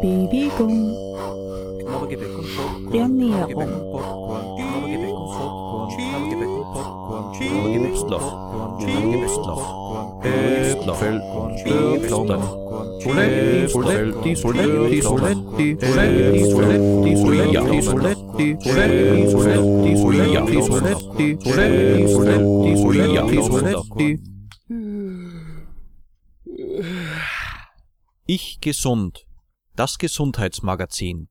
[0.00, 0.72] Baby con.
[2.92, 3.32] Yummy
[28.30, 29.24] Ich gesund.
[29.74, 31.28] Das Gesundheitsmagazin.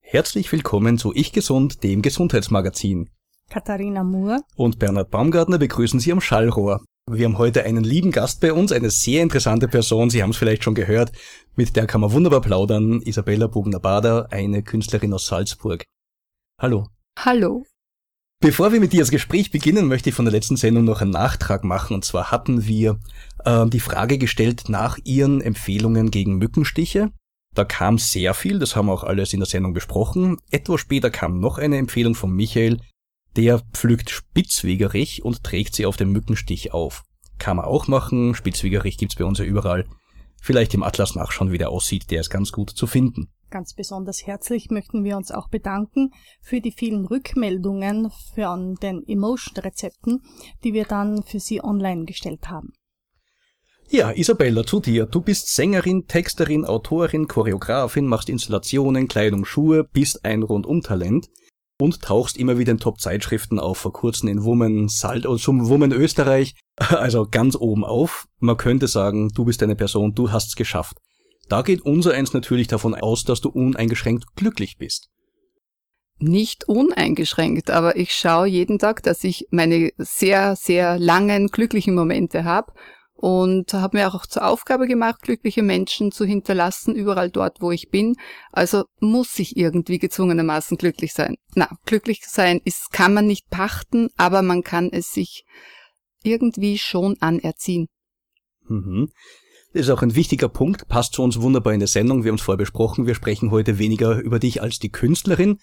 [0.00, 3.08] Herzlich willkommen zu Ich Gesund, dem Gesundheitsmagazin.
[3.48, 4.40] Katharina Moore.
[4.56, 6.82] Und Bernhard Baumgartner begrüßen Sie am Schallrohr.
[7.08, 10.38] Wir haben heute einen lieben Gast bei uns, eine sehr interessante Person, Sie haben es
[10.38, 11.12] vielleicht schon gehört,
[11.54, 15.84] mit der kann man wunderbar plaudern, Isabella Bugner-Bader, eine Künstlerin aus Salzburg.
[16.60, 16.88] Hallo.
[17.16, 17.64] Hallo.
[18.42, 21.10] Bevor wir mit dir das Gespräch beginnen, möchte ich von der letzten Sendung noch einen
[21.10, 21.92] Nachtrag machen.
[21.92, 22.98] Und zwar hatten wir
[23.44, 27.12] äh, die Frage gestellt nach Ihren Empfehlungen gegen Mückenstiche.
[27.54, 30.38] Da kam sehr viel, das haben wir auch alles in der Sendung besprochen.
[30.50, 32.80] Etwas später kam noch eine Empfehlung von Michael,
[33.36, 37.02] der pflückt Spitzwegerich und trägt sie auf den Mückenstich auf.
[37.38, 39.84] Kann man auch machen, Spitzwegerich gibt's bei uns ja überall.
[40.40, 43.28] Vielleicht im Atlas nachschauen, wie der aussieht, der ist ganz gut zu finden.
[43.50, 50.22] Ganz besonders herzlich möchten wir uns auch bedanken für die vielen Rückmeldungen von den Emotion-Rezepten,
[50.62, 52.72] die wir dann für Sie online gestellt haben.
[53.88, 55.06] Ja, Isabella, zu dir.
[55.06, 61.28] Du bist Sängerin, Texterin, Autorin, Choreografin, machst Installationen, Kleidung, Schuhe, bist ein Rundumtalent
[61.80, 65.90] und tauchst immer wieder in Top-Zeitschriften auf, vor kurzem in Woman Salt oder zum Woman
[65.90, 68.28] Österreich, also ganz oben auf.
[68.38, 70.98] Man könnte sagen, du bist eine Person, du hast's geschafft.
[71.50, 75.08] Da geht unser eins natürlich davon aus, dass du uneingeschränkt glücklich bist.
[76.20, 82.44] Nicht uneingeschränkt, aber ich schaue jeden Tag, dass ich meine sehr, sehr langen glücklichen Momente
[82.44, 82.72] habe
[83.14, 87.88] und habe mir auch zur Aufgabe gemacht, glückliche Menschen zu hinterlassen, überall dort, wo ich
[87.90, 88.14] bin.
[88.52, 91.34] Also muss ich irgendwie gezwungenermaßen glücklich sein.
[91.56, 95.42] Na, glücklich sein ist, kann man nicht pachten, aber man kann es sich
[96.22, 97.88] irgendwie schon anerziehen.
[98.68, 99.10] Mhm.
[99.72, 102.24] Das ist auch ein wichtiger Punkt, passt zu uns wunderbar in der Sendung.
[102.24, 105.58] Wir haben es vorher besprochen, wir sprechen heute weniger über dich als die Künstlerin,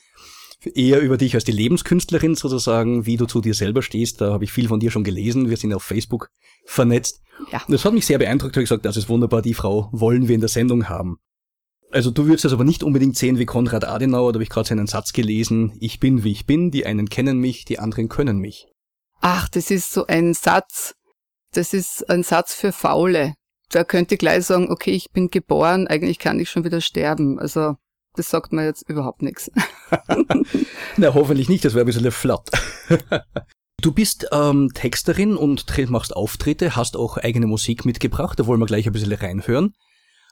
[0.74, 4.22] eher über dich als die Lebenskünstlerin sozusagen, wie du zu dir selber stehst.
[4.22, 5.50] Da habe ich viel von dir schon gelesen.
[5.50, 6.30] Wir sind auf Facebook
[6.66, 7.22] vernetzt.
[7.52, 7.62] Ja.
[7.68, 8.56] Das hat mich sehr beeindruckt.
[8.56, 11.18] Ich gesagt, das ist wunderbar, die Frau wollen wir in der Sendung haben.
[11.92, 14.68] Also du würdest das aber nicht unbedingt sehen wie Konrad Adenauer, da habe ich gerade
[14.68, 18.40] seinen Satz gelesen, ich bin wie ich bin, die einen kennen mich, die anderen können
[18.40, 18.68] mich.
[19.22, 20.96] Ach, das ist so ein Satz,
[21.54, 23.36] das ist ein Satz für Faule.
[23.70, 27.40] Da könnte gleich sagen, okay, ich bin geboren, eigentlich kann ich schon wieder sterben.
[27.40, 27.76] Also
[28.16, 29.52] das sagt mir jetzt überhaupt nichts.
[30.98, 32.50] Na, hoffentlich nicht, das wäre ein bisschen flatt.
[33.80, 38.66] Du bist ähm, Texterin und machst Auftritte, hast auch eigene Musik mitgebracht, da wollen wir
[38.66, 39.76] gleich ein bisschen reinhören.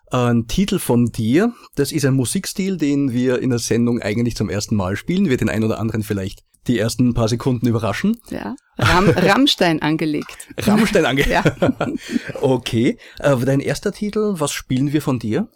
[0.07, 4.49] Ein Titel von dir, das ist ein Musikstil, den wir in der Sendung eigentlich zum
[4.49, 8.19] ersten Mal spielen, wird den einen oder anderen vielleicht die ersten paar Sekunden überraschen.
[8.29, 10.47] Ja, Ram Rammstein angelegt.
[10.57, 11.31] Rammstein angelegt.
[11.31, 11.43] Ja.
[12.41, 15.49] okay, äh, dein erster Titel, was spielen wir von dir?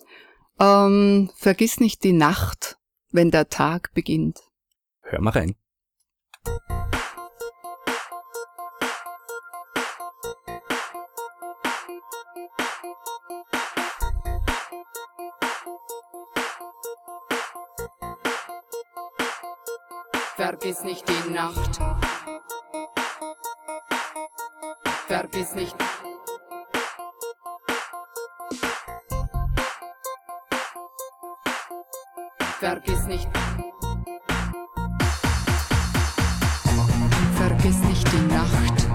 [0.60, 2.78] Ähm, vergiss nicht die Nacht,
[3.12, 4.40] wenn der Tag beginnt.
[5.02, 5.56] Hör mal rein.
[20.40, 21.80] Vergiss nicht die Nacht.
[25.06, 25.76] Vergiss nicht.
[32.58, 33.28] Vergiss nicht.
[37.36, 38.88] Vergiss nicht die Nacht,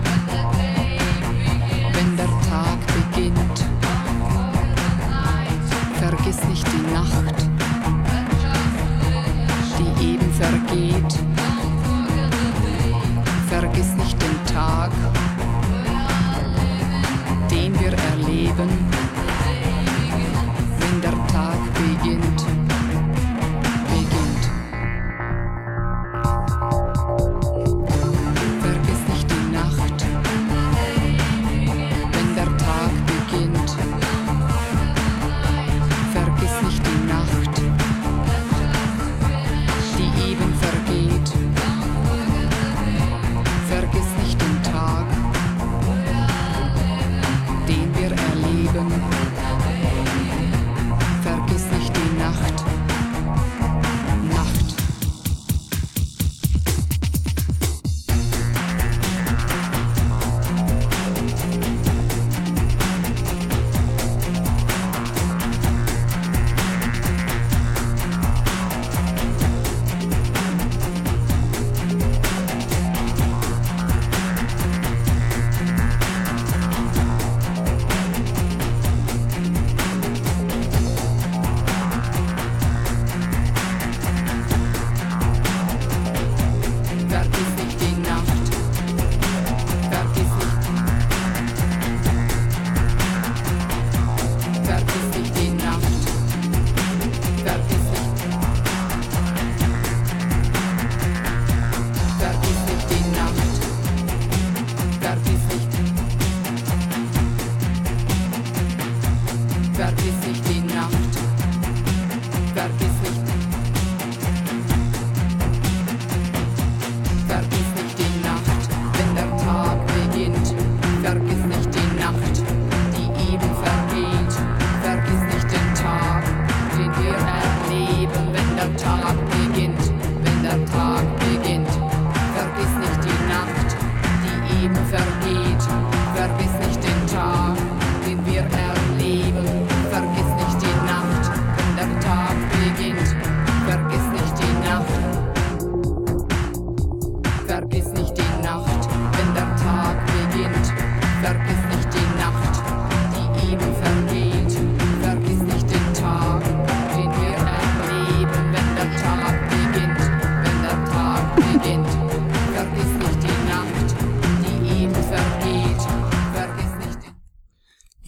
[1.92, 3.64] wenn der Tag beginnt.
[5.98, 7.53] Vergiss nicht die Nacht,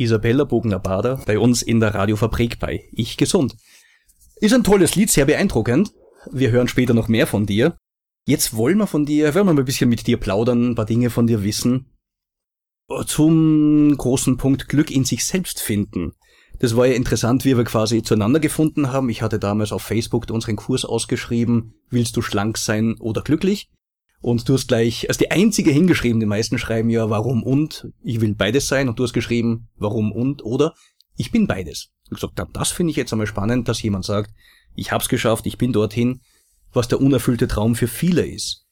[0.06, 3.56] Isabella Bogner-Bader bei uns in der Radiofabrik bei Ich Gesund.
[4.36, 5.92] Ist ein tolles Lied, sehr beeindruckend.
[6.30, 7.76] Wir hören später noch mehr von dir.
[8.24, 10.86] Jetzt wollen wir von dir, wollen wir mal ein bisschen mit dir plaudern, ein paar
[10.86, 11.86] Dinge von dir wissen.
[13.06, 16.12] Zum großen Punkt Glück in sich selbst finden.
[16.60, 19.10] Das war ja interessant, wie wir quasi zueinander gefunden haben.
[19.10, 23.70] Ich hatte damals auf Facebook unseren Kurs ausgeschrieben, willst du schlank sein oder glücklich?
[24.20, 28.20] Und du hast gleich als die einzige hingeschrieben, die meisten schreiben ja warum und, ich
[28.20, 30.74] will beides sein und du hast geschrieben warum und oder
[31.16, 31.90] ich bin beides.
[32.04, 34.32] Ich gesagt, das finde ich jetzt einmal spannend, dass jemand sagt,
[34.74, 36.20] ich hab's geschafft, ich bin dorthin,
[36.72, 38.66] was der unerfüllte Traum für viele ist.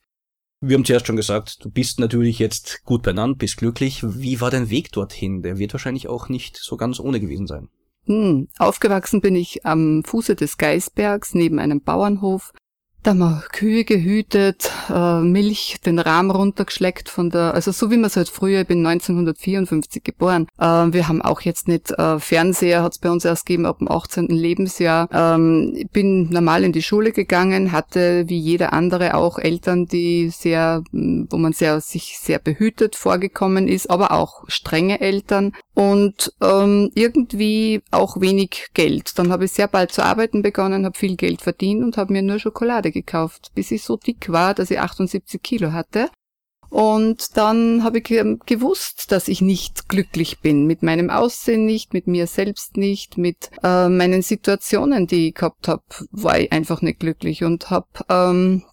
[0.60, 4.02] Wir haben zuerst schon gesagt, du bist natürlich jetzt gut benannt, bist glücklich.
[4.02, 5.42] Wie war dein Weg dorthin?
[5.42, 7.68] Der wird wahrscheinlich auch nicht so ganz ohne gewesen sein.
[8.06, 12.52] Hm, aufgewachsen bin ich am Fuße des Geisbergs neben einem Bauernhof.
[13.04, 17.98] Da haben wir Kühe gehütet, äh, Milch den Rahmen runtergeschleckt von der, also so wie
[17.98, 20.46] man es halt früher, ich bin 1954 geboren.
[20.58, 23.80] Äh, wir haben auch jetzt nicht äh, Fernseher, hat es bei uns erst gegeben ab
[23.80, 24.28] dem 18.
[24.28, 25.10] Lebensjahr.
[25.12, 30.30] Ähm, ich bin normal in die Schule gegangen, hatte wie jeder andere auch Eltern, die
[30.30, 36.90] sehr, wo man sehr, sich sehr behütet vorgekommen ist, aber auch strenge Eltern und ähm,
[36.94, 39.18] irgendwie auch wenig Geld.
[39.18, 42.22] Dann habe ich sehr bald zu arbeiten begonnen, habe viel Geld verdient und habe mir
[42.22, 46.08] nur Schokolade gekauft, bis ich so dick war, dass ich 78 Kilo hatte.
[46.70, 50.66] Und dann habe ich gewusst, dass ich nicht glücklich bin.
[50.66, 55.68] Mit meinem Aussehen nicht, mit mir selbst nicht, mit äh, meinen Situationen, die ich gehabt
[55.68, 58.64] habe, war ich einfach nicht glücklich und habe ähm,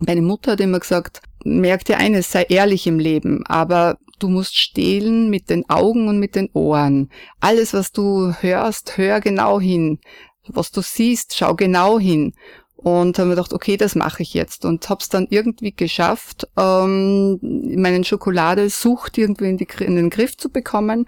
[0.00, 4.56] meine Mutter hat immer gesagt, merk dir eines, sei ehrlich im Leben, aber du musst
[4.56, 7.10] stehlen mit den Augen und mit den Ohren.
[7.40, 9.98] Alles, was du hörst, hör genau hin.
[10.46, 12.32] Was du siehst, schau genau hin.
[12.76, 14.64] Und habe mir gedacht, okay, das mache ich jetzt.
[14.64, 20.36] Und habe es dann irgendwie geschafft, ähm, meinen Schokoladesucht irgendwie in, die, in den Griff
[20.36, 21.06] zu bekommen.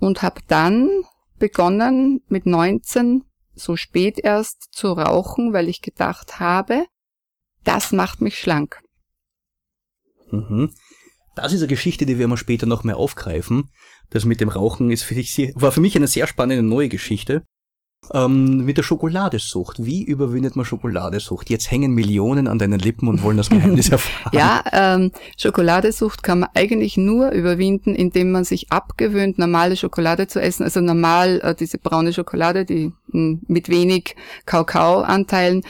[0.00, 0.88] Und habe dann
[1.38, 6.86] begonnen, mit 19 so spät erst zu rauchen, weil ich gedacht habe,
[7.64, 8.80] das macht mich schlank.
[10.30, 10.72] Mhm.
[11.34, 13.70] Das ist eine Geschichte, die wir mal später noch mehr aufgreifen.
[14.10, 17.42] Das mit dem Rauchen ist für dich, war für mich eine sehr spannende neue Geschichte.
[18.12, 19.84] Ähm, mit der Schokoladesucht.
[19.84, 21.48] Wie überwindet man Schokoladesucht?
[21.48, 24.36] Jetzt hängen Millionen an deinen Lippen und wollen das Geheimnis erfahren.
[24.36, 30.42] ja, ähm, Schokoladesucht kann man eigentlich nur überwinden, indem man sich abgewöhnt, normale Schokolade zu
[30.42, 30.64] essen.
[30.64, 35.62] Also normal äh, diese braune Schokolade, die mh, hm, mit wenig Kakaoanteilen.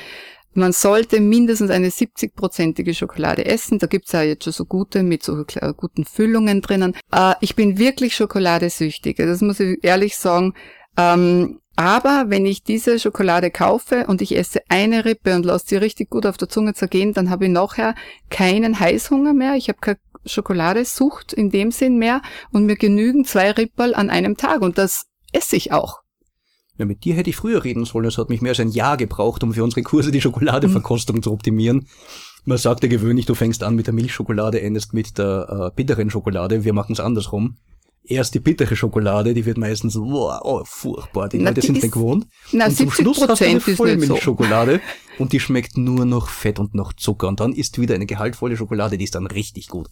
[0.54, 3.78] Man sollte mindestens eine 70-prozentige Schokolade essen.
[3.78, 5.44] Da gibt's ja jetzt schon so gute mit so
[5.76, 6.94] guten Füllungen drinnen.
[7.12, 9.16] Äh, ich bin wirklich schokoladesüchtig.
[9.16, 10.54] Das muss ich ehrlich sagen.
[10.96, 15.76] Ähm, aber wenn ich diese Schokolade kaufe und ich esse eine Rippe und lasse sie
[15.76, 17.94] richtig gut auf der Zunge zergehen, dann habe ich nachher
[18.28, 19.54] keinen Heißhunger mehr.
[19.56, 22.20] Ich habe keine Schokoladesucht in dem Sinn mehr
[22.52, 26.01] und mir genügen zwei Rippel an einem Tag und das esse ich auch.
[26.82, 28.06] Ja, mit dir hätte ich früher reden sollen.
[28.06, 31.22] Es hat mich mehr als ein Jahr gebraucht, um für unsere Kurse die Schokoladeverkostung mhm.
[31.22, 31.86] zu optimieren.
[32.44, 36.10] Man sagt ja gewöhnlich, du fängst an mit der Milchschokolade, endest mit der äh, bitteren
[36.10, 36.64] Schokolade.
[36.64, 37.56] Wir machen es andersrum
[38.04, 41.82] erst die bittere Schokolade, die wird meistens, wow, oh, furchtbar, die na, Leute die sind
[41.82, 42.26] nicht gewohnt.
[42.50, 45.18] Na, und zum Schluss hast du eine Vollmilchschokolade so.
[45.22, 48.56] und die schmeckt nur noch Fett und noch Zucker und dann ist wieder eine gehaltvolle
[48.56, 49.88] Schokolade, die ist dann richtig gut.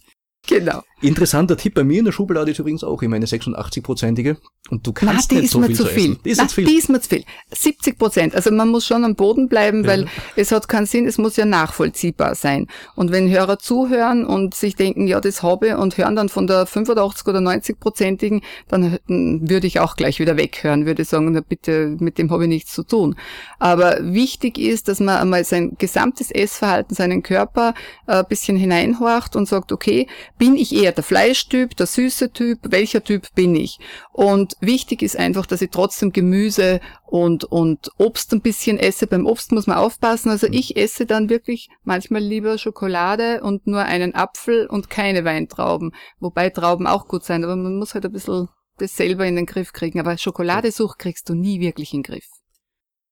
[0.47, 0.81] Genau.
[1.01, 4.37] Interessanter Tipp bei mir in der Schublade ist übrigens auch immer eine 86-prozentige.
[4.69, 6.17] Und du kannst Na, nicht so viel zu viel.
[6.23, 6.65] Die ist, Na, zu viel.
[6.65, 7.25] die ist mir zu viel.
[7.51, 8.35] 70 Prozent.
[8.35, 10.07] Also man muss schon am Boden bleiben, weil ja.
[10.35, 12.67] es hat keinen Sinn, es muss ja nachvollziehbar sein.
[12.95, 16.47] Und wenn Hörer zuhören und sich denken, ja, das habe ich, und hören dann von
[16.47, 21.97] der 85 oder 90-prozentigen, dann würde ich auch gleich wieder weghören, würde sagen, na bitte,
[21.99, 23.15] mit dem habe ich nichts zu tun.
[23.59, 27.73] Aber wichtig ist, dass man einmal sein gesamtes Essverhalten, seinen Körper
[28.07, 32.59] äh, ein bisschen hineinhorcht und sagt, okay, bin ich eher der Fleischtyp, der süße Typ,
[32.63, 33.79] welcher Typ bin ich?
[34.11, 39.07] Und wichtig ist einfach, dass ich trotzdem Gemüse und, und Obst ein bisschen esse.
[39.07, 40.29] Beim Obst muss man aufpassen.
[40.29, 45.91] Also ich esse dann wirklich manchmal lieber Schokolade und nur einen Apfel und keine Weintrauben.
[46.19, 49.45] Wobei Trauben auch gut sein, aber man muss halt ein bisschen das selber in den
[49.45, 49.99] Griff kriegen.
[49.99, 52.27] Aber Schokoladesucht kriegst du nie wirklich in den Griff.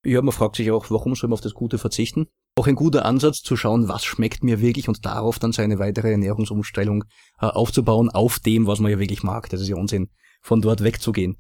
[0.04, 2.28] Ja, man fragt sich auch, warum soll man auf das Gute verzichten?
[2.60, 6.12] Auch ein guter Ansatz zu schauen, was schmeckt mir wirklich und darauf dann seine weitere
[6.12, 7.06] Ernährungsumstellung
[7.40, 9.48] äh, aufzubauen, auf dem, was man ja wirklich mag.
[9.50, 10.10] Das ist ja Unsinn,
[10.42, 11.38] von dort wegzugehen.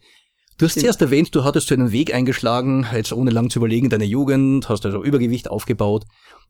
[0.59, 3.89] Du hast zuerst erwähnt, du hattest so einen Weg eingeschlagen, jetzt ohne lang zu überlegen,
[3.89, 6.03] deine Jugend, hast also Übergewicht aufgebaut.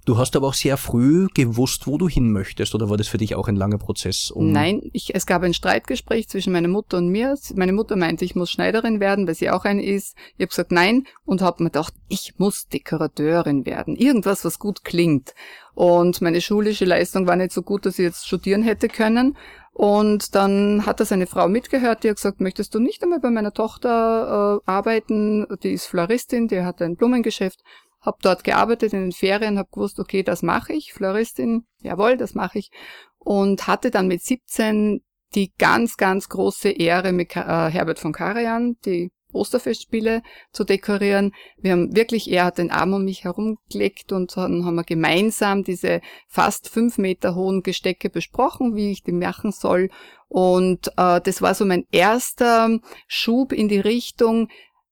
[0.05, 3.19] Du hast aber auch sehr früh gewusst, wo du hin möchtest, oder war das für
[3.19, 4.31] dich auch ein langer Prozess?
[4.31, 7.37] Um Nein, ich, es gab ein Streitgespräch zwischen meiner Mutter und mir.
[7.53, 10.15] Meine Mutter meinte, ich muss Schneiderin werden, weil sie auch eine ist.
[10.37, 13.95] Ich habe gesagt nein und habe mir gedacht, ich muss Dekorateurin werden.
[13.95, 15.35] Irgendwas, was gut klingt.
[15.75, 19.37] Und meine schulische Leistung war nicht so gut, dass ich jetzt studieren hätte können.
[19.79, 23.29] Und dann hat da seine Frau mitgehört, die hat gesagt, möchtest du nicht einmal bei
[23.29, 25.47] meiner Tochter äh, arbeiten?
[25.63, 27.61] Die ist Floristin, die hat ein Blumengeschäft.
[28.01, 30.91] Hab dort gearbeitet in den Ferien, hab gewusst, okay, das mache ich.
[30.91, 32.71] Floristin, jawohl, das mache ich.
[33.19, 34.99] Und hatte dann mit 17
[35.33, 41.33] die ganz, ganz große Ehre, mit äh, Herbert von Karajan die Osterfestspiele zu dekorieren.
[41.57, 45.63] Wir haben wirklich, er hat den Arm um mich herumgelegt und dann haben wir gemeinsam
[45.63, 49.89] diese fast fünf Meter hohen Gestecke besprochen, wie ich die machen soll.
[50.27, 54.49] Und äh, das war so mein erster Schub in die Richtung,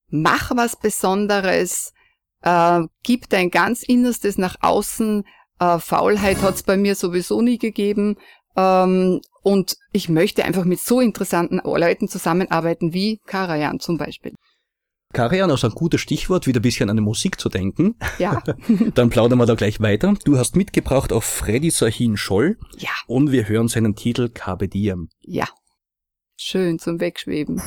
[0.10, 1.94] mach was Besonderes,
[2.41, 5.24] äh, gib dein ganz Innerstes nach außen.
[5.60, 8.17] Äh, Faulheit hat es bei mir sowieso nie gegeben.
[8.57, 14.33] Ähm, und ich möchte einfach mit so interessanten Leuten zusammenarbeiten wie Karajan zum Beispiel.
[15.13, 17.95] Karajan, also ein gutes Stichwort, wieder ein bisschen an die Musik zu denken.
[18.19, 18.43] Ja.
[18.93, 20.15] Dann plaudern wir da gleich weiter.
[20.25, 22.57] Du hast mitgebracht auf Freddy Sahin Scholl.
[22.77, 22.89] Ja.
[23.07, 25.09] Und wir hören seinen Titel Carpe Diem.
[25.21, 25.47] Ja.
[26.35, 27.61] Schön zum Wegschweben.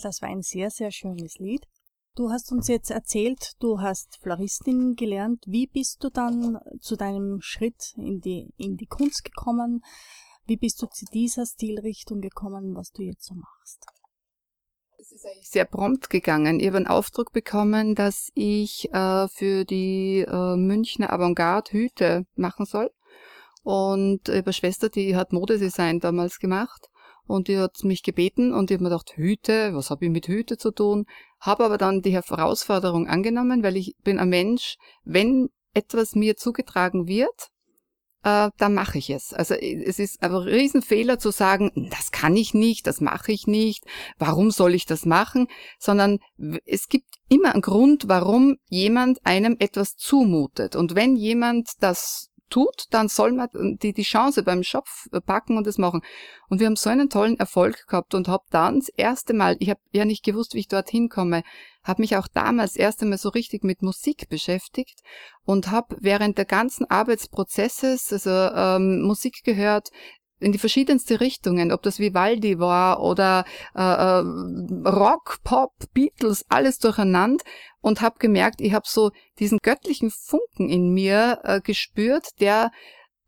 [0.00, 1.66] Das war ein sehr, sehr schönes Lied.
[2.16, 5.44] Du hast uns jetzt erzählt, du hast Floristin gelernt.
[5.46, 9.82] Wie bist du dann zu deinem Schritt in die, in die Kunst gekommen?
[10.44, 13.86] Wie bist du zu dieser Stilrichtung gekommen, was du jetzt so machst?
[14.98, 16.60] Es ist eigentlich sehr prompt gegangen.
[16.60, 22.66] Ich habe einen Auftrag bekommen, dass ich äh, für die äh, Münchner Avantgarde Hüte machen
[22.66, 22.90] soll.
[23.62, 26.89] Und habe eine Schwester, die hat Modedesign damals gemacht.
[27.30, 30.26] Und die hat mich gebeten und ich habe mir gedacht, Hüte, was habe ich mit
[30.26, 31.06] Hüte zu tun?
[31.40, 37.06] Habe aber dann die Herausforderung angenommen, weil ich bin ein Mensch, wenn etwas mir zugetragen
[37.06, 37.50] wird,
[38.22, 39.32] äh, dann mache ich es.
[39.32, 43.46] Also äh, es ist ein Riesenfehler zu sagen, das kann ich nicht, das mache ich
[43.46, 43.84] nicht,
[44.18, 45.46] warum soll ich das machen,
[45.78, 46.18] sondern
[46.66, 50.76] es gibt immer einen Grund, warum jemand einem etwas zumutet.
[50.76, 55.66] Und wenn jemand das tut, dann soll man die, die Chance beim Schopf packen und
[55.66, 56.02] das machen.
[56.48, 59.70] Und wir haben so einen tollen Erfolg gehabt und habe dann das erste Mal, ich
[59.70, 61.42] habe ja nicht gewusst, wie ich dorthin komme,
[61.82, 65.00] habe mich auch damals das erste Mal so richtig mit Musik beschäftigt
[65.44, 69.88] und habe während der ganzen Arbeitsprozesses also ähm, Musik gehört,
[70.40, 76.78] in die verschiedenste Richtungen, ob das Vivaldi war oder äh, äh, Rock, Pop, Beatles, alles
[76.78, 77.44] durcheinander
[77.80, 82.70] und habe gemerkt, ich habe so diesen göttlichen Funken in mir äh, gespürt, der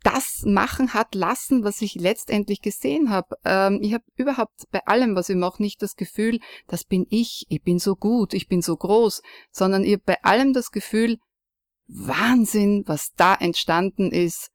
[0.02, 3.36] das machen hat lassen, was ich letztendlich gesehen habe.
[3.44, 7.44] Ähm, ich habe überhaupt bei allem, was ich mache, nicht das Gefühl, das bin ich,
[7.48, 9.22] ich bin so gut, ich bin so groß,
[9.52, 11.18] sondern habe bei allem das Gefühl,
[11.86, 14.51] Wahnsinn, was da entstanden ist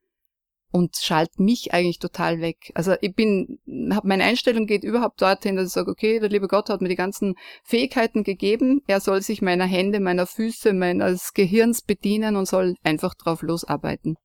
[0.78, 2.72] und schalt mich eigentlich total weg.
[2.76, 3.60] Also ich bin,
[3.92, 6.90] hab, meine Einstellung geht überhaupt dorthin, dass ich sage, okay, der liebe Gott hat mir
[6.90, 12.48] die ganzen Fähigkeiten gegeben, er soll sich meiner Hände, meiner Füße, meines Gehirns bedienen und
[12.48, 14.16] soll einfach drauf losarbeiten.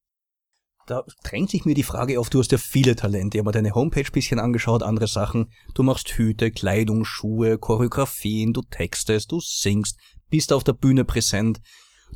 [0.87, 3.38] Da drängt sich mir die Frage auf, du hast ja viele Talente.
[3.38, 5.51] Ich habe mir deine Homepage bisschen angeschaut, andere Sachen.
[5.75, 9.97] Du machst Hüte, Kleidung, Schuhe, Choreografien, du textest, du singst,
[10.29, 11.61] bist auf der Bühne präsent,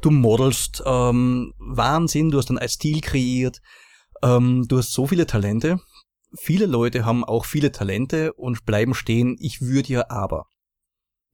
[0.02, 3.60] du modelst, ähm, Wahnsinn, du hast einen Stil kreiert.
[4.22, 5.80] Ähm, du hast so viele Talente.
[6.38, 10.46] Viele Leute haben auch viele Talente und bleiben stehen, ich würde ja aber.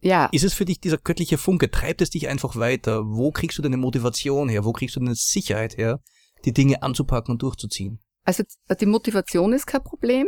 [0.01, 0.27] Ja.
[0.33, 1.71] Ist es für dich dieser göttliche Funke?
[1.71, 3.03] Treibt es dich einfach weiter?
[3.05, 4.65] Wo kriegst du deine Motivation her?
[4.65, 6.01] Wo kriegst du deine Sicherheit her,
[6.45, 8.01] die Dinge anzupacken und durchzuziehen?
[8.25, 8.43] Also
[8.81, 10.27] die Motivation ist kein Problem.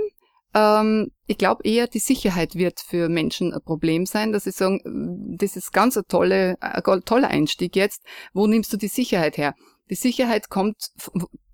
[0.54, 5.36] Ähm, ich glaube eher, die Sicherheit wird für Menschen ein Problem sein, dass sie sagen,
[5.38, 8.02] das ist ganz ein, tolle, ein toller Einstieg jetzt.
[8.32, 9.54] Wo nimmst du die Sicherheit her?
[9.90, 10.76] Die Sicherheit kommt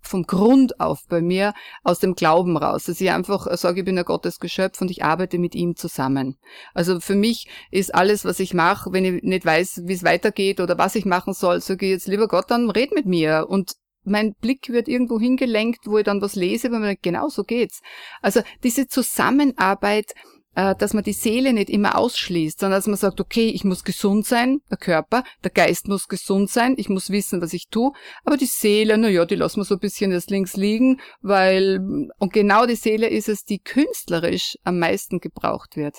[0.00, 3.98] vom Grund auf bei mir aus dem Glauben raus, dass ich einfach sage, ich bin
[3.98, 6.36] ein Gottesgeschöpf und ich arbeite mit ihm zusammen.
[6.74, 10.60] Also für mich ist alles, was ich mache, wenn ich nicht weiß, wie es weitergeht
[10.60, 13.74] oder was ich machen soll, sage ich jetzt, lieber Gott, dann red mit mir und
[14.02, 17.80] mein Blick wird irgendwo hingelenkt, wo ich dann was lese, weil mir genau so geht's.
[18.22, 20.14] Also diese Zusammenarbeit
[20.54, 24.26] dass man die Seele nicht immer ausschließt, sondern dass man sagt, okay, ich muss gesund
[24.26, 27.92] sein, der Körper, der Geist muss gesund sein, ich muss wissen, was ich tue,
[28.24, 32.08] aber die Seele, na ja, die lassen wir so ein bisschen das links liegen, weil,
[32.18, 35.96] und genau die Seele ist es, die künstlerisch am meisten gebraucht wird.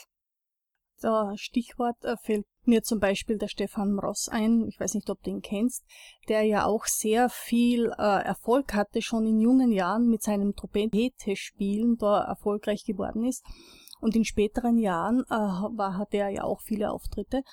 [1.02, 5.22] Da Stichwort äh, fällt mir zum Beispiel der Stefan Ross ein, ich weiß nicht, ob
[5.24, 5.84] du ihn kennst,
[6.30, 11.98] der ja auch sehr viel äh, Erfolg hatte, schon in jungen Jahren mit seinem Trompete-Spielen
[11.98, 13.44] da erfolgreich geworden ist.
[14.02, 17.44] Und in späteren Jahren äh, war, hatte er ja auch viele Auftritte.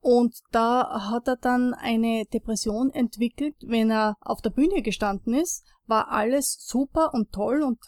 [0.00, 5.66] Und da hat er dann eine Depression entwickelt, wenn er auf der Bühne gestanden ist,
[5.86, 7.78] war alles super und toll und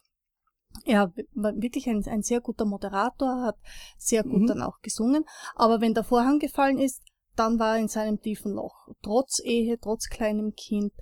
[0.84, 3.56] er war wirklich ein, ein sehr guter Moderator, hat
[3.98, 4.46] sehr gut mhm.
[4.46, 5.24] dann auch gesungen.
[5.54, 7.02] Aber wenn der Vorhang gefallen ist,
[7.36, 8.74] dann war er in seinem tiefen Loch.
[9.02, 10.92] Trotz Ehe, trotz kleinem Kind.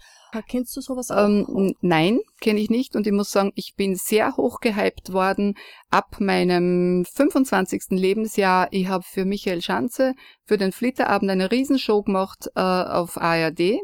[0.49, 1.25] Kennst du sowas auch?
[1.25, 2.95] Ähm, nein, kenne ich nicht.
[2.95, 5.55] Und ich muss sagen, ich bin sehr hoch gehypt worden
[5.91, 7.85] ab meinem 25.
[7.91, 8.69] Lebensjahr.
[8.71, 10.15] Ich habe für Michael Schanze
[10.45, 13.81] für den Flitterabend eine Riesenshow gemacht äh, auf ARD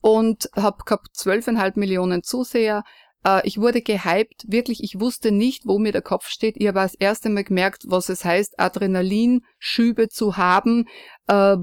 [0.00, 2.82] und habe gehabt zwölfeinhalb Millionen Zuseher.
[3.24, 6.56] Äh, ich wurde gehypt, wirklich, ich wusste nicht, wo mir der Kopf steht.
[6.58, 10.86] Ich habe das erste Mal gemerkt, was es heißt, Adrenalinschübe zu haben,
[11.26, 11.56] äh,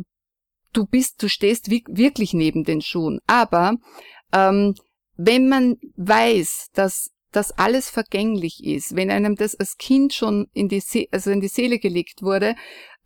[0.76, 3.20] du bist, du stehst wirklich neben den Schuhen.
[3.28, 3.76] Aber
[4.34, 4.76] ähm,
[5.18, 10.70] wenn man weiß, dass das alles vergänglich ist, wenn einem das als Kind schon in
[10.70, 12.56] die, See also in die Seele gelegt wurde,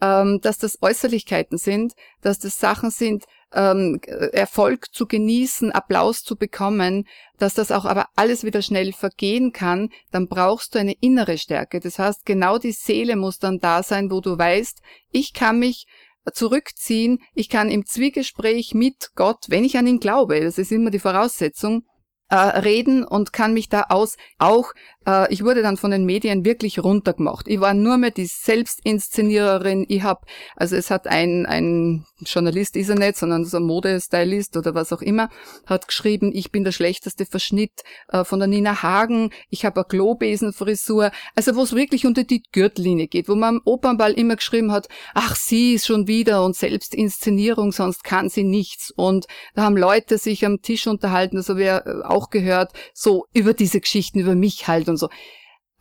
[0.01, 6.35] ähm, dass das Äußerlichkeiten sind, dass das Sachen sind, ähm, Erfolg zu genießen, Applaus zu
[6.35, 7.07] bekommen,
[7.39, 11.79] dass das auch aber alles wieder schnell vergehen kann, dann brauchst du eine innere Stärke.
[11.79, 15.87] Das heißt, genau die Seele muss dann da sein, wo du weißt, ich kann mich
[16.33, 17.19] zurückziehen.
[17.33, 20.99] Ich kann im Zwiegespräch mit Gott, wenn ich an ihn glaube, das ist immer die
[20.99, 21.83] Voraussetzung,
[22.29, 24.73] äh, reden und kann mich da aus auch
[25.09, 27.47] äh, ich wurde dann von den Medien wirklich runtergemacht.
[27.47, 29.85] Ich war nur mehr die Selbstinszeniererin.
[29.87, 30.21] Ich habe,
[30.55, 34.93] also es hat ein, ein Journalist ist er nicht, sondern so ein Modestylist oder was
[34.93, 35.29] auch immer,
[35.65, 39.85] hat geschrieben, ich bin der schlechteste Verschnitt äh, von der Nina Hagen, ich habe eine
[39.85, 44.71] Klobesenfrisur, also wo es wirklich unter die Gürtellinie geht, wo man am Opernball immer geschrieben
[44.71, 48.91] hat, ach, sie ist schon wieder und Selbstinszenierung, sonst kann sie nichts.
[48.95, 51.69] Und da haben Leute sich am Tisch unterhalten, das habe ich
[52.05, 55.09] auch gehört, so über diese Geschichten über mich halt und so.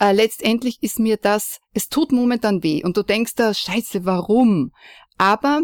[0.01, 4.73] äh, letztendlich ist mir das, es tut momentan weh und du denkst da, scheiße, warum?
[5.17, 5.63] Aber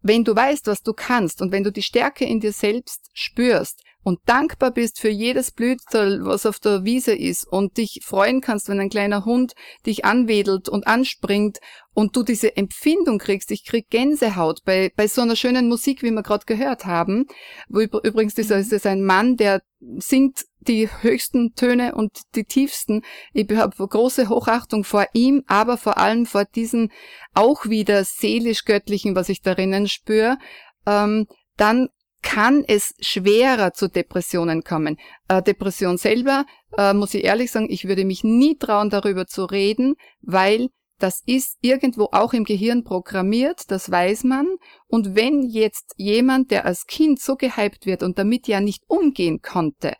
[0.00, 3.82] wenn du weißt, was du kannst und wenn du die Stärke in dir selbst spürst
[4.06, 8.68] und dankbar bist für jedes Blütel, was auf der Wiese ist und dich freuen kannst,
[8.68, 11.58] wenn ein kleiner Hund dich anwedelt und anspringt
[11.92, 16.12] und du diese Empfindung kriegst, ich krieg Gänsehaut bei, bei so einer schönen Musik, wie
[16.12, 17.26] wir gerade gehört haben,
[17.68, 19.60] wo übrigens dieser ist es ein Mann, der
[19.96, 23.02] singt die höchsten Töne und die tiefsten.
[23.32, 26.90] Ich habe große Hochachtung vor ihm, aber vor allem vor diesem
[27.34, 30.38] auch wieder seelisch-göttlichen, was ich darinnen spüre.
[30.86, 31.88] Ähm, dann
[32.26, 34.98] kann es schwerer zu Depressionen kommen.
[35.28, 36.44] Äh, Depression selber,
[36.76, 41.22] äh, muss ich ehrlich sagen, ich würde mich nie trauen, darüber zu reden, weil das
[41.26, 44.46] ist irgendwo auch im Gehirn programmiert, das weiß man.
[44.88, 49.40] Und wenn jetzt jemand, der als Kind so gehypt wird und damit ja nicht umgehen
[49.42, 49.94] konnte,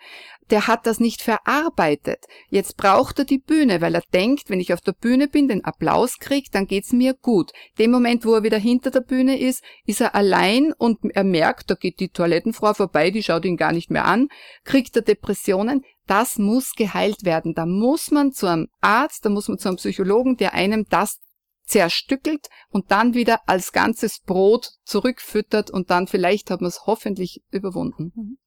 [0.51, 2.25] der hat das nicht verarbeitet.
[2.49, 5.65] Jetzt braucht er die Bühne, weil er denkt, wenn ich auf der Bühne bin, den
[5.65, 7.51] Applaus krieg, dann geht's mir gut.
[7.79, 11.71] Dem Moment, wo er wieder hinter der Bühne ist, ist er allein und er merkt,
[11.71, 14.29] da geht die Toilettenfrau vorbei, die schaut ihn gar nicht mehr an,
[14.65, 15.83] kriegt er Depressionen.
[16.07, 17.55] Das muss geheilt werden.
[17.55, 21.19] Da muss man zu einem Arzt, da muss man zu einem Psychologen, der einem das
[21.65, 27.43] zerstückelt und dann wieder als ganzes Brot zurückfüttert und dann vielleicht hat man es hoffentlich
[27.51, 28.13] überwunden.
[28.15, 28.39] Mhm.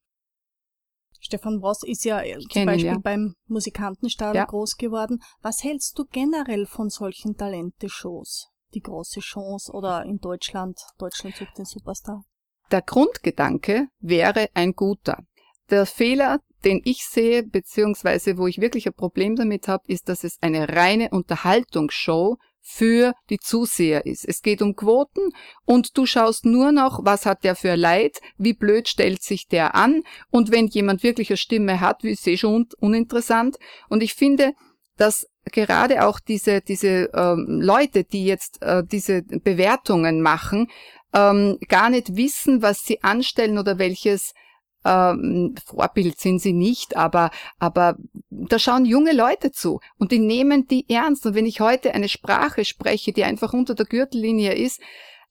[1.22, 2.98] Stefan Bross ist ja äh, zum Beispiel ja.
[2.98, 4.46] beim Musikantenstadel Ja.
[4.46, 5.22] groß geworden.
[5.42, 8.48] Was hältst du generell von solchen Talente-Shows?
[8.72, 12.24] Die große Chance oder in Deutschland, Deutschland sucht den Superstar.
[12.70, 15.24] Der Grundgedanke wäre ein guter.
[15.68, 20.24] Der Fehler, den ich sehe, beziehungsweise wo ich wirklich ein Problem damit habe, ist, dass
[20.24, 24.28] es eine reine Unterhaltungsshow für die Zuseher ist.
[24.28, 25.30] Es geht um Quoten
[25.64, 29.74] und du schaust nur noch, was hat der für Leid, wie blöd stellt sich der
[29.74, 33.56] an und wenn jemand wirklich eine Stimme hat, wie ist eh schon un- uninteressant.
[33.88, 34.52] Und ich finde,
[34.98, 40.68] dass gerade auch diese, diese ähm, Leute, die jetzt äh, diese Bewertungen machen,
[41.14, 44.32] ähm, gar nicht wissen, was sie anstellen oder welches
[44.84, 47.96] ähm, Vorbild sind sie nicht, aber, aber
[48.30, 51.26] da schauen junge Leute zu und die nehmen die ernst.
[51.26, 54.80] Und wenn ich heute eine Sprache spreche, die einfach unter der Gürtellinie ist,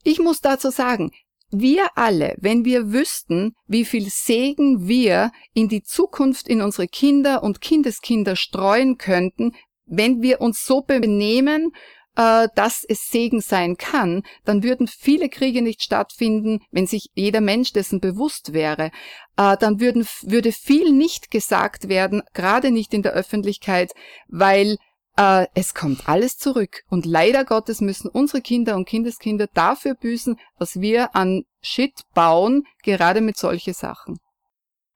[0.03, 1.11] ich muss dazu sagen,
[1.51, 7.41] wir alle, wenn wir wüssten, wie viel Segen wir in die Zukunft in unsere Kinder
[7.41, 9.53] und Kindeskinder streuen könnten,
[9.85, 11.71] wenn wir uns so benehmen,
[12.19, 17.39] äh, dass es Segen sein kann, dann würden viele Kriege nicht stattfinden, wenn sich jeder
[17.39, 18.91] Mensch dessen bewusst wäre.
[19.37, 23.93] Äh, Dann würden, würde viel nicht gesagt werden, gerade nicht in der Öffentlichkeit,
[24.27, 24.75] weil
[25.15, 26.81] äh, es kommt alles zurück.
[26.89, 32.63] Und leider Gottes müssen unsere Kinder und Kindeskinder dafür büßen, was wir an Shit bauen,
[32.83, 34.19] gerade mit solche Sachen.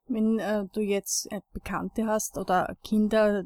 [0.08, 3.46] Wenn äh, du jetzt äh, Bekannte hast oder Kinder,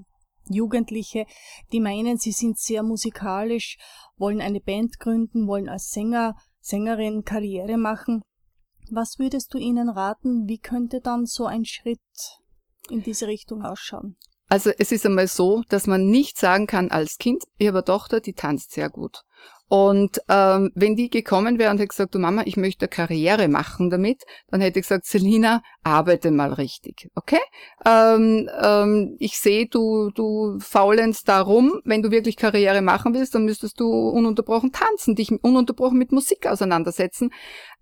[0.53, 1.25] Jugendliche,
[1.71, 3.77] die meinen, sie sind sehr musikalisch,
[4.17, 8.23] wollen eine Band gründen, wollen als Sänger, Sängerin Karriere machen,
[8.89, 10.47] was würdest du ihnen raten?
[10.47, 11.99] Wie könnte dann so ein Schritt
[12.89, 14.15] in diese Richtung ausschauen?
[14.49, 17.85] Also es ist einmal so, dass man nicht sagen kann als Kind, ich habe eine
[17.85, 19.23] Tochter, die tanzt sehr gut.
[19.69, 23.89] Und ähm, wenn die gekommen wäre und hätte gesagt, du Mama, ich möchte Karriere machen
[23.89, 27.41] damit, dann hätte ich gesagt, Selina, arbeite mal richtig, okay?
[27.85, 31.81] Ähm, ähm, ich sehe, du, du faulenst da rum.
[31.83, 36.47] Wenn du wirklich Karriere machen willst, dann müsstest du ununterbrochen tanzen, dich ununterbrochen mit Musik
[36.47, 37.31] auseinandersetzen.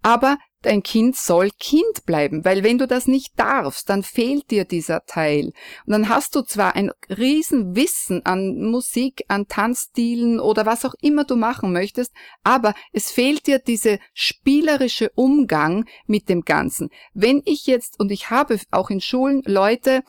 [0.02, 4.66] Aber dein Kind soll Kind bleiben, weil wenn du das nicht darfst, dann fehlt dir
[4.66, 5.52] dieser Teil.
[5.86, 11.24] Und dann hast du zwar ein Riesenwissen an Musik, an Tanzstilen oder was auch immer
[11.24, 16.90] du machen möchtest, aber es fehlt dir diese spielerische Umgang mit dem Ganzen.
[17.14, 20.04] Wenn ich jetzt, und ich habe auch in Schulen Leute,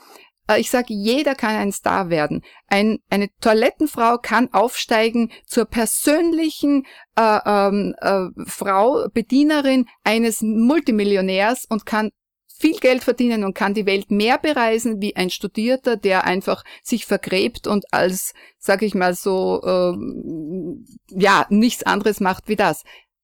[0.54, 2.42] ich sage, jeder kann ein Star werden.
[2.68, 6.84] Ein, eine Toilettenfrau kann aufsteigen zur persönlichen
[7.16, 12.10] äh, ähm, äh, Frau, Bedienerin eines Multimillionärs und kann
[12.58, 17.04] viel Geld verdienen und kann die Welt mehr bereisen wie ein Studierter, der einfach sich
[17.04, 22.82] vergräbt und als, sag ich mal so, ähm, ja, nichts anderes macht wie das.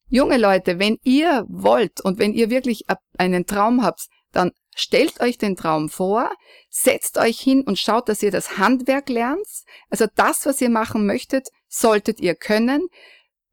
[0.08, 2.84] Junge Leute, wenn ihr wollt und wenn ihr wirklich
[3.16, 6.30] einen Traum habt, dann stellt euch den Traum vor,
[6.68, 9.46] setzt euch hin und schaut, dass ihr das Handwerk lernt.
[9.90, 12.88] Also das, was ihr machen möchtet, solltet ihr können.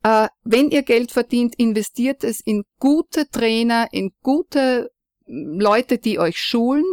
[0.04, 4.92] Äh, wenn ihr Geld verdient, investiert es in gute Trainer, in gute
[5.26, 6.86] Leute, die euch schulen.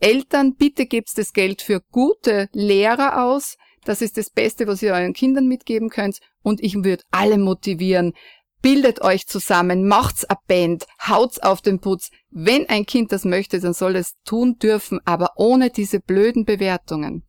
[0.00, 3.56] Eltern, bitte gebt das Geld für gute Lehrer aus.
[3.84, 6.20] Das ist das Beste, was ihr euren Kindern mitgeben könnt.
[6.42, 8.14] Und ich würde alle motivieren,
[8.62, 12.10] bildet euch zusammen, macht's a Band, haut's auf den Putz.
[12.30, 17.24] Wenn ein Kind das möchte, dann soll es tun dürfen, aber ohne diese blöden Bewertungen.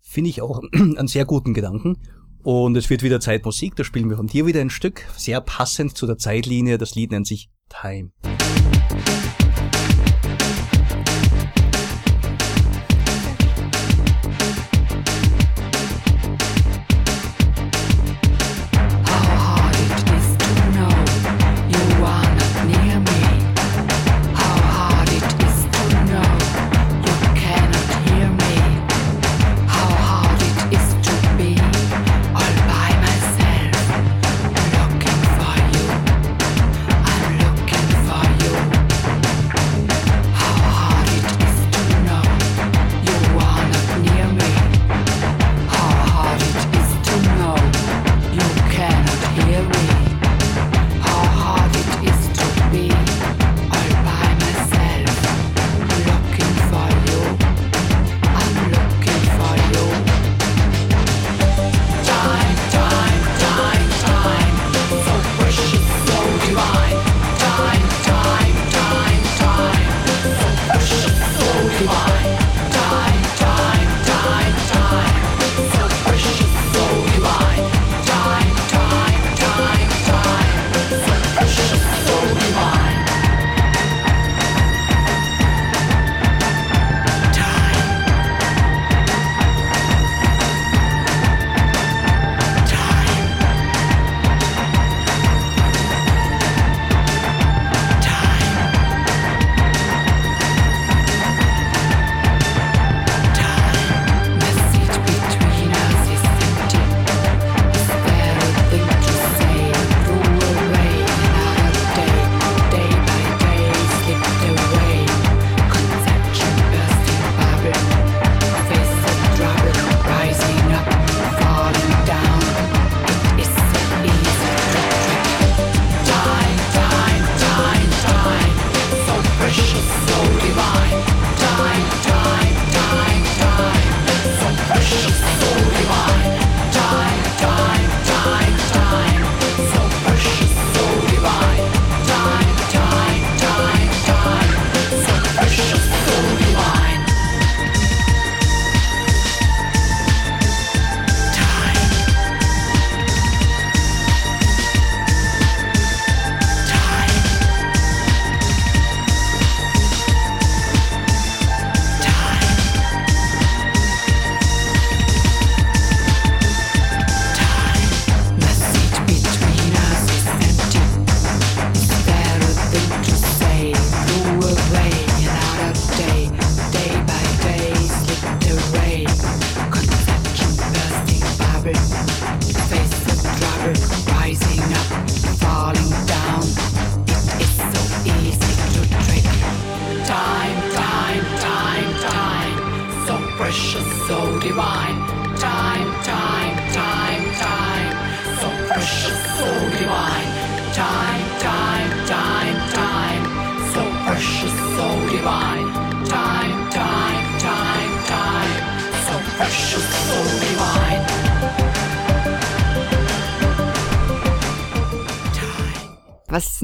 [0.00, 1.98] Finde ich auch einen sehr guten Gedanken.
[2.42, 5.42] Und es wird wieder Zeit Musik, da spielen wir von dir wieder ein Stück, sehr
[5.42, 6.78] passend zu der Zeitlinie.
[6.78, 8.12] Das Lied nennt sich Time.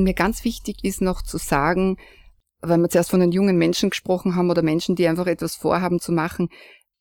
[0.07, 1.99] Mir ganz wichtig ist noch zu sagen,
[2.61, 6.01] weil wir zuerst von den jungen Menschen gesprochen haben oder Menschen, die einfach etwas vorhaben
[6.01, 6.49] zu machen,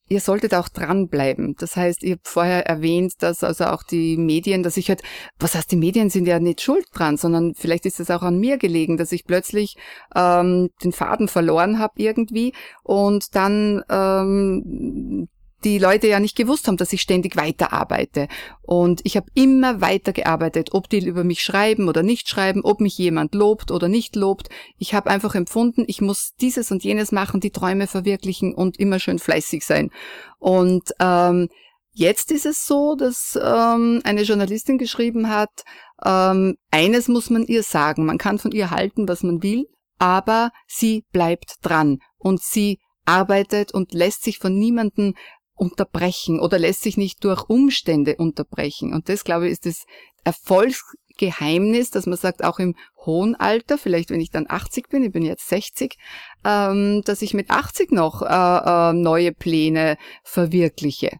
[0.07, 1.55] ihr solltet auch dranbleiben.
[1.57, 5.01] Das heißt, ihr habt vorher erwähnt, dass also auch die Medien, dass ich halt,
[5.39, 8.39] was heißt, die Medien sind ja nicht schuld dran, sondern vielleicht ist es auch an
[8.39, 9.77] mir gelegen, dass ich plötzlich
[10.15, 15.27] ähm, den Faden verloren habe irgendwie und dann ähm,
[15.65, 18.27] die Leute ja nicht gewusst haben, dass ich ständig weiterarbeite.
[18.61, 22.97] Und ich habe immer weitergearbeitet, ob die über mich schreiben oder nicht schreiben, ob mich
[22.97, 24.49] jemand lobt oder nicht lobt.
[24.77, 28.99] Ich habe einfach empfunden, ich muss dieses und jenes machen, die Träume verwirklichen und immer
[28.99, 29.89] schön fleißig sein.
[30.37, 31.49] Und ähm,
[31.91, 35.63] jetzt ist es so, dass ähm, eine Journalistin geschrieben hat,
[36.05, 39.65] ähm, eines muss man ihr sagen, man kann von ihr halten, was man will,
[39.97, 45.13] aber sie bleibt dran und sie arbeitet und lässt sich von niemandem
[45.55, 48.93] unterbrechen oder lässt sich nicht durch Umstände unterbrechen.
[48.93, 49.85] Und das, glaube ich, ist das
[50.23, 55.11] Erfolgsgeheimnis, dass man sagt, auch im hohen Alter, vielleicht wenn ich dann 80 bin, ich
[55.11, 55.95] bin jetzt 60,
[56.43, 61.19] ähm, dass ich mit 80 noch äh, äh, neue Pläne verwirkliche.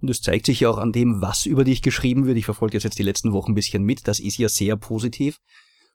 [0.00, 2.36] Und es zeigt sich ja auch an dem, was über dich geschrieben wird.
[2.36, 4.08] Ich verfolge das jetzt die letzten Wochen ein bisschen mit.
[4.08, 5.38] Das ist ja sehr positiv.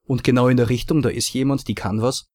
[0.03, 2.29] Und genau in der Richtung, da ist jemand, die kann was.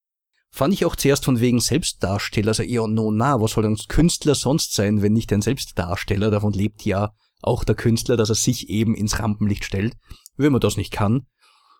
[0.54, 4.34] Fand ich auch zuerst von wegen Selbstdarsteller, also ja, no, na, was soll ein Künstler
[4.34, 6.30] sonst sein, wenn nicht ein Selbstdarsteller?
[6.30, 9.94] Davon lebt ja auch der Künstler, dass er sich eben ins Rampenlicht stellt.
[10.36, 11.26] Wenn man das nicht kann,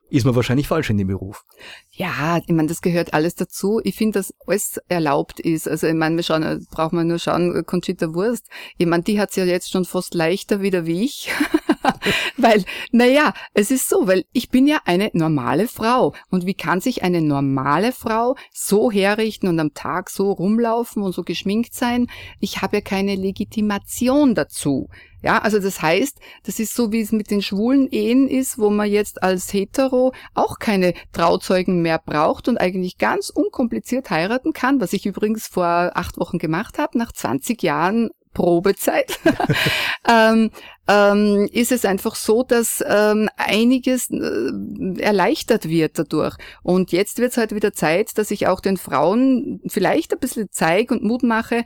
[0.09, 1.45] ist man wahrscheinlich falsch in dem Beruf.
[1.91, 3.81] Ja, ich meine, das gehört alles dazu.
[3.83, 5.67] Ich finde, dass alles erlaubt ist.
[5.67, 8.47] Also ich meine, wir schauen, braucht man nur schauen, Conchita Wurst.
[8.77, 11.31] Ich meine, die hat's ja jetzt schon fast leichter wieder wie ich.
[12.37, 16.15] weil, naja, es ist so, weil ich bin ja eine normale Frau.
[16.31, 21.13] Und wie kann sich eine normale Frau so herrichten und am Tag so rumlaufen und
[21.13, 22.09] so geschminkt sein?
[22.41, 24.89] Ich habe ja keine Legitimation dazu.
[25.23, 28.71] Ja, also das heißt, das ist so, wie es mit den schwulen Ehen ist, wo
[28.71, 34.81] man jetzt als Hetero auch keine Trauzeugen mehr braucht und eigentlich ganz unkompliziert heiraten kann,
[34.81, 39.19] was ich übrigens vor acht Wochen gemacht habe, nach 20 Jahren Probezeit,
[40.09, 40.51] ähm,
[40.89, 46.37] ähm, ist es einfach so, dass ähm, einiges äh, erleichtert wird dadurch.
[46.63, 50.49] Und jetzt wird es halt wieder Zeit, dass ich auch den Frauen vielleicht ein bisschen
[50.51, 51.65] zeige und Mut mache,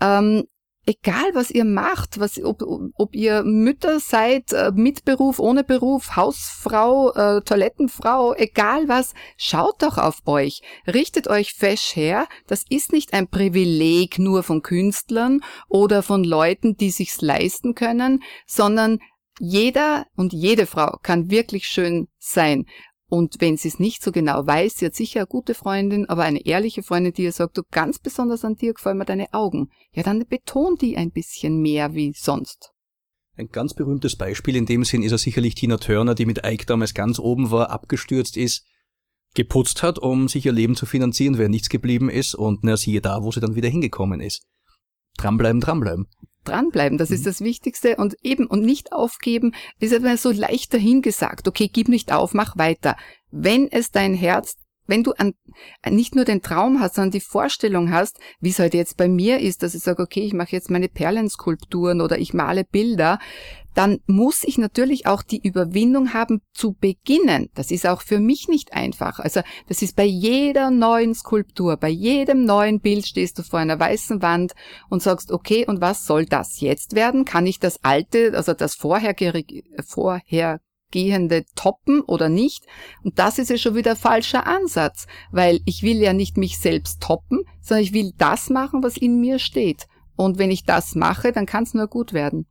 [0.00, 0.44] ähm,
[0.86, 2.62] egal was ihr macht, was, ob,
[2.94, 9.82] ob ihr Mütter seid, äh, mit Beruf, ohne Beruf, Hausfrau, äh, Toilettenfrau, egal was, schaut
[9.82, 12.26] doch auf euch, richtet euch fesch her.
[12.46, 18.22] Das ist nicht ein Privileg nur von Künstlern oder von Leuten, die sich's leisten können,
[18.46, 18.98] sondern
[19.40, 22.66] jeder und jede Frau kann wirklich schön sein.
[23.14, 26.24] Und wenn sie es nicht so genau weiß, sie hat sicher eine gute Freundin, aber
[26.24, 29.68] eine ehrliche Freundin, die ihr sagt, du ganz besonders an dir gefallen mir deine Augen,
[29.92, 32.72] ja, dann betont die ein bisschen mehr wie sonst.
[33.36, 36.66] Ein ganz berühmtes Beispiel in dem Sinn ist ja sicherlich Tina Turner, die mit Ike
[36.66, 38.66] damals ganz oben war, abgestürzt ist,
[39.34, 43.00] geputzt hat, um sich ihr Leben zu finanzieren, wer nichts geblieben ist und na siehe
[43.00, 44.44] da, wo sie dann wieder hingekommen ist.
[45.18, 46.08] Dranbleiben, dranbleiben
[46.44, 47.24] dranbleiben, das ist mhm.
[47.24, 52.12] das Wichtigste und eben und nicht aufgeben, ist aber so leicht dahingesagt, okay, gib nicht
[52.12, 52.96] auf, mach weiter.
[53.30, 55.34] Wenn es dein Herz wenn du an,
[55.88, 59.40] nicht nur den Traum hast, sondern die Vorstellung hast, wie es halt jetzt bei mir
[59.40, 63.18] ist, dass ich sage, okay, ich mache jetzt meine Perlenskulpturen oder ich male Bilder,
[63.74, 67.50] dann muss ich natürlich auch die Überwindung haben zu beginnen.
[67.54, 69.18] Das ist auch für mich nicht einfach.
[69.18, 73.78] Also das ist bei jeder neuen Skulptur, bei jedem neuen Bild stehst du vor einer
[73.78, 74.52] weißen Wand
[74.88, 77.24] und sagst, okay, und was soll das jetzt werden?
[77.24, 80.60] Kann ich das alte, also das vorherige, vorher
[80.94, 82.64] Gehende toppen oder nicht.
[83.02, 87.02] Und das ist ja schon wieder falscher Ansatz, weil ich will ja nicht mich selbst
[87.02, 89.88] toppen, sondern ich will das machen, was in mir steht.
[90.14, 92.46] Und wenn ich das mache, dann kann es nur gut werden.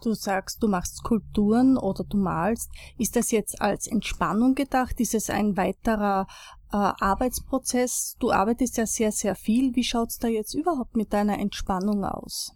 [0.00, 2.70] Du sagst, du machst Skulpturen oder du malst.
[2.98, 5.00] Ist das jetzt als Entspannung gedacht?
[5.00, 6.28] Ist es ein weiterer
[6.72, 8.14] äh, Arbeitsprozess?
[8.20, 9.74] Du arbeitest ja sehr, sehr viel.
[9.74, 12.52] Wie schaut's da jetzt überhaupt mit deiner Entspannung aus?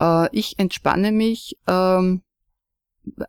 [0.00, 2.22] Äh, ich entspanne mich ähm,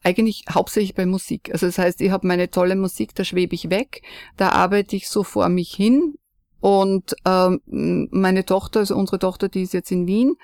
[0.04, 1.50] eigentlich hauptsächlich bei Musik.
[1.52, 4.02] Also das heißt, ich habe meine tolle Musik, da schwebe ich weg,
[4.38, 6.16] da arbeite ich so vor mich hin.
[6.60, 10.36] Und ähm, meine Tochter, also unsere Tochter, die ist jetzt in Wien,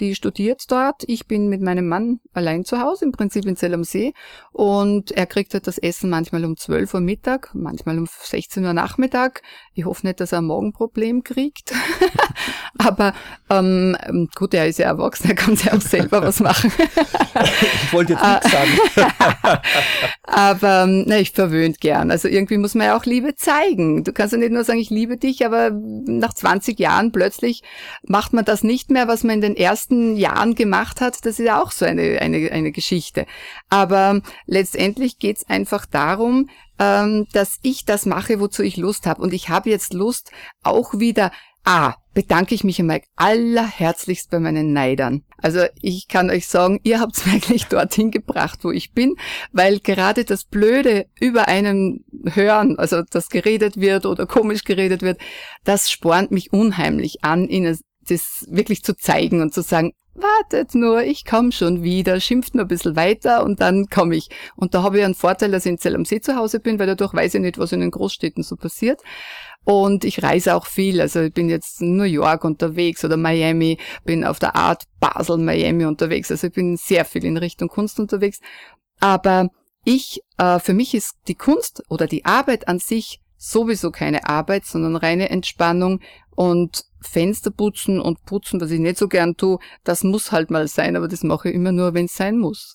[0.00, 1.04] die studiert dort.
[1.06, 4.12] Ich bin mit meinem Mann allein zu Hause, im Prinzip in Zell am See.
[4.52, 8.72] Und er kriegt halt das Essen manchmal um 12 Uhr Mittag, manchmal um 16 Uhr
[8.72, 9.42] Nachmittag.
[9.74, 11.72] Ich hoffe nicht, dass er ein Morgenproblem kriegt.
[12.78, 13.14] Aber
[13.50, 13.96] ähm,
[14.34, 16.72] gut, er ist ja erwachsen, er kann sich auch selber was machen.
[17.82, 18.70] ich wollte jetzt nichts sagen.
[20.24, 22.10] aber ähm, na, ich verwöhnt gern.
[22.10, 24.04] Also irgendwie muss man ja auch Liebe zeigen.
[24.04, 27.62] Du kannst ja nicht nur sagen, ich liebe dich, aber nach 20 Jahren plötzlich
[28.02, 31.38] macht man das nicht mehr, was man in den ersten ersten Jahren gemacht hat, das
[31.38, 33.26] ist auch so eine, eine, eine Geschichte.
[33.68, 39.22] Aber letztendlich geht's einfach darum, ähm, dass ich das mache, wozu ich Lust habe.
[39.22, 40.30] Und ich habe jetzt Lust,
[40.62, 41.30] auch wieder
[41.66, 45.24] Ah, bedanke ich mich einmal allerherzlichst bei meinen Neidern.
[45.38, 49.16] Also ich kann euch sagen, ihr habt mich eigentlich dorthin gebracht, wo ich bin,
[49.50, 55.18] weil gerade das Blöde über einen hören, also das geredet wird oder komisch geredet wird,
[55.64, 61.02] das spornt mich unheimlich an, ihnen das wirklich zu zeigen und zu sagen, wartet nur,
[61.02, 64.28] ich komme schon wieder, schimpft nur ein bisschen weiter und dann komme ich.
[64.56, 66.78] Und da habe ich einen Vorteil, dass ich in Zell am See zu Hause bin,
[66.78, 69.00] weil dadurch weiß ich nicht, was in den Großstädten so passiert.
[69.64, 73.78] Und ich reise auch viel, also ich bin jetzt in New York unterwegs oder Miami,
[74.04, 77.98] bin auf der Art Basel, Miami unterwegs, also ich bin sehr viel in Richtung Kunst
[77.98, 78.40] unterwegs.
[79.00, 79.48] Aber
[79.84, 84.64] ich, äh, für mich ist die Kunst oder die Arbeit an sich sowieso keine Arbeit,
[84.64, 86.00] sondern reine Entspannung
[86.34, 90.66] und Fenster putzen und putzen, was ich nicht so gern tue, das muss halt mal
[90.68, 92.74] sein, aber das mache ich immer nur, wenn es sein muss.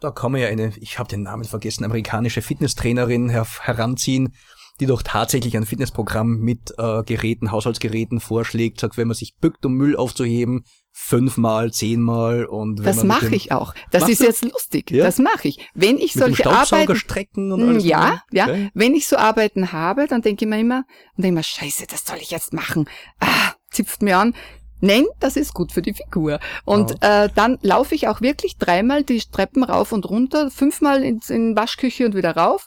[0.00, 4.34] Da kann man ja eine, ich habe den Namen vergessen, amerikanische Fitnesstrainerin her heranziehen,
[4.80, 9.66] die doch tatsächlich ein Fitnessprogramm mit äh, Geräten, Haushaltsgeräten vorschlägt, sagt, wenn man sich bückt,
[9.66, 13.74] um Müll aufzuheben, fünfmal, zehnmal und wenn Das mache ich auch.
[13.90, 14.24] Das ist du?
[14.24, 14.90] jetzt lustig.
[14.90, 15.04] Ja?
[15.04, 15.58] Das mache ich.
[15.74, 17.84] Wenn ich mit solche Arbeiten strecken und Mm, alles.
[17.84, 18.44] Ja, ja.
[18.44, 18.70] Okay.
[18.74, 20.84] Wenn ich so Arbeiten habe, dann denke ich mir immer,
[21.16, 22.88] und denke mir, scheiße, das soll ich jetzt machen.
[23.20, 24.34] Ah, zipft mir an.
[24.80, 26.40] Nein, das ist gut für die Figur.
[26.64, 31.30] Und äh, dann laufe ich auch wirklich dreimal die Treppen rauf und runter, fünfmal ins,
[31.30, 32.66] in Waschküche und wieder rauf.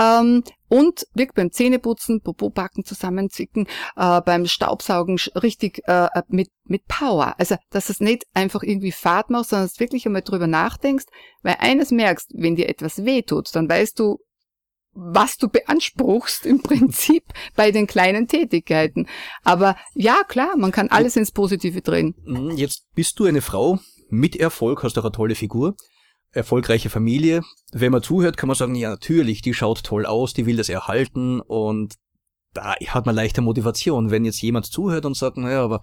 [0.00, 6.86] Ähm, und wirklich beim Zähneputzen, Popobacken zusammenzwicken, äh, beim Staubsaugen richtig äh, äh, mit, mit
[6.88, 7.34] Power.
[7.38, 11.04] Also, dass es nicht einfach irgendwie Fahrt machst, sondern dass du wirklich einmal drüber nachdenkst.
[11.42, 14.18] Weil eines merkst, wenn dir etwas wehtut, dann weißt du,
[14.94, 17.24] was du beanspruchst im Prinzip
[17.56, 19.06] bei den kleinen Tätigkeiten.
[19.42, 22.14] Aber ja, klar, man kann alles ins Positive drehen.
[22.24, 23.78] Mm, Jetzt bist du eine Frau
[24.08, 25.74] mit Erfolg, hast auch eine tolle Figur,
[26.32, 27.42] erfolgreiche Familie.
[27.72, 30.68] Wenn man zuhört, kann man sagen, ja natürlich, die schaut toll aus, die will das
[30.68, 31.94] erhalten und
[32.54, 34.10] da hat man leichte Motivation.
[34.10, 35.80] Wenn jetzt jemand zuhört und sagt, naja, aber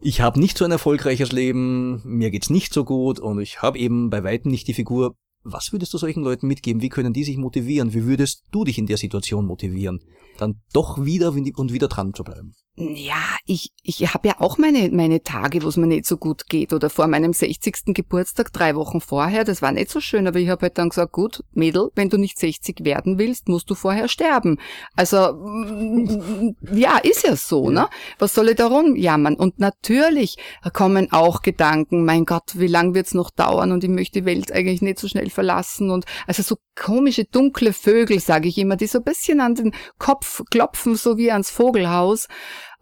[0.00, 3.78] ich habe nicht so ein erfolgreiches Leben, mir geht's nicht so gut und ich habe
[3.78, 5.14] eben bei weitem nicht die Figur.
[5.44, 6.82] Was würdest du solchen Leuten mitgeben?
[6.82, 7.94] Wie können die sich motivieren?
[7.94, 10.00] Wie würdest du dich in der Situation motivieren?
[10.36, 12.54] Dann doch wieder und wieder dran zu bleiben.
[12.80, 16.48] Ja, ich, ich habe ja auch meine, meine Tage, wo es mir nicht so gut
[16.48, 16.72] geht.
[16.72, 17.86] Oder vor meinem 60.
[17.86, 21.10] Geburtstag, drei Wochen vorher, das war nicht so schön, aber ich habe halt dann gesagt,
[21.10, 24.60] gut, Mädel, wenn du nicht 60 werden willst, musst du vorher sterben.
[24.94, 27.88] Also, mm, ja, ist ja so, ne?
[28.20, 29.34] Was soll ich da rumjammern?
[29.34, 30.36] Und natürlich
[30.72, 34.52] kommen auch Gedanken, mein Gott, wie lang wird's noch dauern und ich möchte die Welt
[34.52, 35.90] eigentlich nicht so schnell verlassen.
[35.90, 39.74] Und also so komische, dunkle Vögel, sage ich immer, die so ein bisschen an den
[39.98, 42.28] Kopf klopfen, so wie ans Vogelhaus.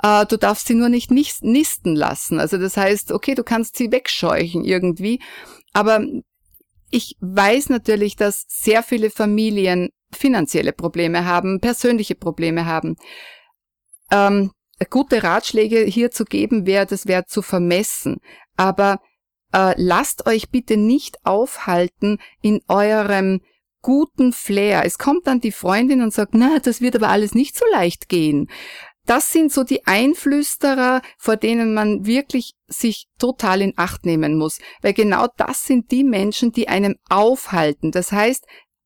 [0.02, 2.40] Äh, du darfst sie nur nicht nis- nisten lassen.
[2.40, 5.20] Also das heißt, okay, du kannst sie wegscheuchen irgendwie.
[5.72, 6.04] Aber
[6.90, 12.96] ich weiß natürlich, dass sehr viele Familien finanzielle Probleme haben, persönliche Probleme haben.
[14.10, 14.52] Ähm,
[14.90, 18.18] gute Ratschläge hier zu geben wäre, das wäre zu vermessen.
[18.56, 19.00] Aber
[19.56, 23.40] äh, lasst euch bitte nicht aufhalten in eurem
[23.80, 24.84] guten Flair.
[24.84, 28.08] Es kommt dann die Freundin und sagt, na, das wird aber alles nicht so leicht
[28.08, 28.50] gehen.
[29.06, 34.58] Das sind so die Einflüsterer, vor denen man wirklich sich total in Acht nehmen muss.
[34.82, 37.92] Weil genau das sind die Menschen, die einem aufhalten.
[37.92, 38.44] Das heißt,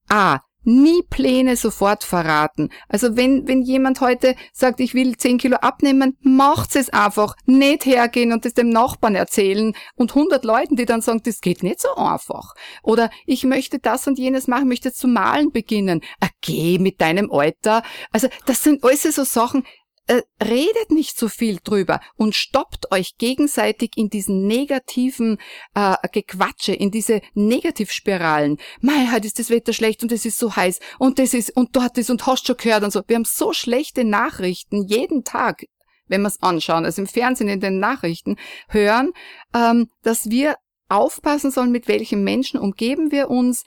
[0.08, 2.70] A, nie Pläne sofort verraten.
[2.88, 7.36] Also wenn, wenn jemand heute sagt, ich will 10 Kilo abnehmen, macht's es einfach.
[7.46, 11.62] Nicht hergehen und das dem Nachbarn erzählen und 100 Leuten, die dann sagen, das geht
[11.62, 12.54] nicht so einfach.
[12.82, 16.00] Oder ich möchte das und jenes machen, möchte zu malen beginnen.
[16.20, 17.82] Ah, geh mit deinem Alter.
[18.12, 19.64] Also das sind alles so Sachen,
[20.10, 25.38] äh, redet nicht so viel drüber und stoppt euch gegenseitig in diesen negativen
[25.76, 28.58] äh, Gequatsche, in diese Negativspiralen.
[28.80, 31.76] Mei, heute ist das Wetter schlecht und es ist so heiß und das ist und
[31.76, 33.02] dort ist und hast schon gehört und so.
[33.06, 35.62] Wir haben so schlechte Nachrichten jeden Tag,
[36.08, 38.34] wenn wir es anschauen, also im Fernsehen, in den Nachrichten
[38.68, 39.12] hören,
[39.54, 40.56] ähm, dass wir
[40.88, 43.62] aufpassen sollen, mit welchen Menschen umgeben wir uns,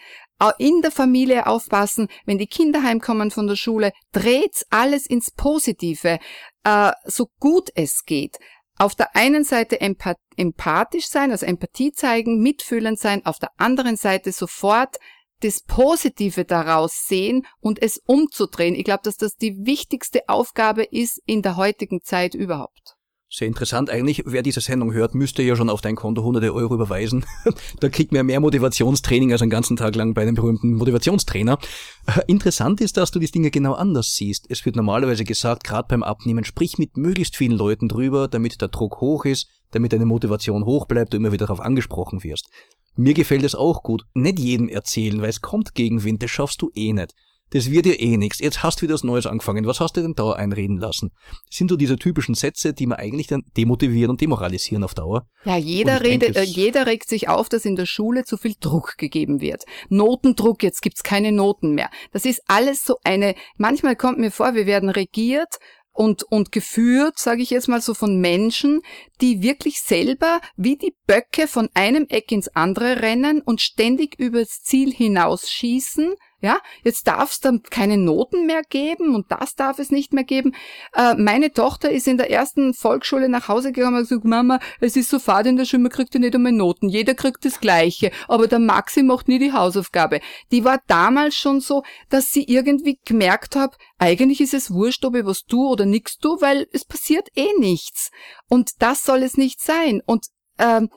[0.52, 6.20] in der Familie aufpassen, wenn die Kinder heimkommen von der Schule, dreht alles ins Positive,
[6.64, 8.38] äh, so gut es geht.
[8.78, 13.98] Auf der einen Seite empath empathisch sein, also Empathie zeigen, mitfühlend sein, auf der anderen
[13.98, 14.98] Seite sofort
[15.42, 18.76] das Positive daraus sehen und es umzudrehen.
[18.76, 22.96] Ich glaube, dass das die wichtigste Aufgabe ist in der heutigen Zeit überhaupt.
[23.36, 24.22] Sehr interessant eigentlich.
[24.28, 27.26] Wer diese Sendung hört, müsste ja schon auf dein Konto hunderte Euro überweisen.
[27.80, 31.58] da kriegt man ja mehr Motivationstraining als einen ganzen Tag lang bei einem berühmten Motivationstrainer.
[32.06, 34.46] Äh, Interessant ist, dass du die Dinge genau anders siehst.
[34.50, 38.68] Es wird normalerweise gesagt, gerade beim Abnehmen, sprich mit möglichst vielen Leuten drüber, damit der
[38.68, 42.52] Druck hoch ist, damit deine Motivation hoch bleibt, du immer wieder darauf angesprochen wirst.
[42.96, 44.04] Mir gefällt es auch gut.
[44.14, 47.16] Nicht jedem erzählen, weil es kommt Gegenwind, das schaffst du eh nicht.
[47.54, 48.40] Das wird dir eh nichts.
[48.40, 49.68] Jetzt hast du wieder was Neues angefangen.
[49.68, 51.12] Was hast du denn da einreden lassen?
[51.48, 55.28] Das sind so diese typischen Sätze, die man eigentlich dann demotivieren und demoralisieren auf Dauer.
[55.46, 58.38] Ja, jeder ich denke, redet, äh, jeder regt sich auf, dass in der Schule zu
[58.38, 59.66] viel Druck gegeben wird.
[59.90, 61.90] Notendruck, jetzt gibt's keine Noten mehr.
[62.12, 65.60] Das ist alles so eine, manchmal kommt mir vor, wir werden regiert
[65.94, 68.82] und, und geführt, sage ich jetzt mal so, von Menschen,
[69.22, 74.62] die wirklich selber wie die Böcke von einem Eck ins andere rennen und ständig übers
[74.64, 76.16] Ziel hinausschießen.
[76.44, 80.26] Ja, jetzt darf es dann keine Noten mehr geben und das darf es nicht mehr
[80.26, 80.54] geben.
[80.94, 84.98] Äh, meine Tochter ist in der ersten Volksschule nach Hause gekommen und gesagt, Mama, es
[84.98, 86.90] ist so fad in der Schule, man kriegt ja nicht einmal Noten.
[86.90, 88.12] Jeder kriegt das Gleiche.
[88.28, 90.20] Aber der Maxi macht nie die Hausaufgabe.
[90.52, 95.16] Die war damals schon so, dass sie irgendwie gemerkt hat, eigentlich ist es wurscht, ob
[95.16, 98.12] ich was tu oder nix tu, weil es passiert eh nichts.
[98.50, 100.02] Und das soll es nicht sein.
[100.06, 100.26] Und
[100.60, 100.90] ähm,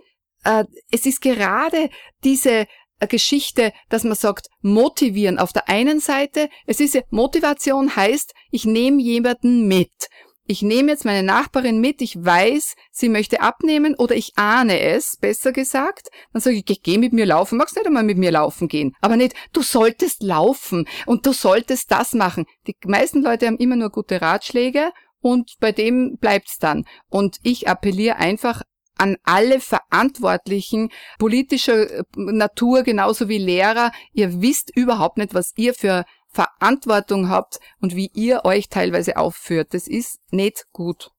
[0.42, 1.88] äh, es ist gerade
[2.24, 2.66] diese
[3.00, 6.48] äh, Geschichte, dass man sagt, motivieren auf der einen Seite.
[6.66, 10.08] Es ist ja, Motivation heißt, ich nehme jemanden mit.
[10.48, 15.16] ich nehme jetzt meine Nachbarin mit, ich weiß, sie möchte abnehmen oder ich ahne es,
[15.20, 18.30] besser gesagt, dann sage ich, geh, geh mit mir laufen, magst nicht einmal mit mir
[18.30, 18.94] laufen gehen.
[19.00, 22.46] Aber nicht, du solltest laufen und du solltest das machen.
[22.66, 26.84] Die meisten Leute haben immer nur gute Ratschläge und bei dem bleibt's dann.
[27.08, 28.62] Und ich appelliere einfach
[28.96, 33.92] an alle Verantwortlichen politischer äh, Natur, genauso wie Lehrer.
[34.12, 39.68] Ihr wisst überhaupt nicht, was ihr für Verantwortung habt und wie ihr euch teilweise aufführt.
[39.72, 41.10] Das ist nicht gut.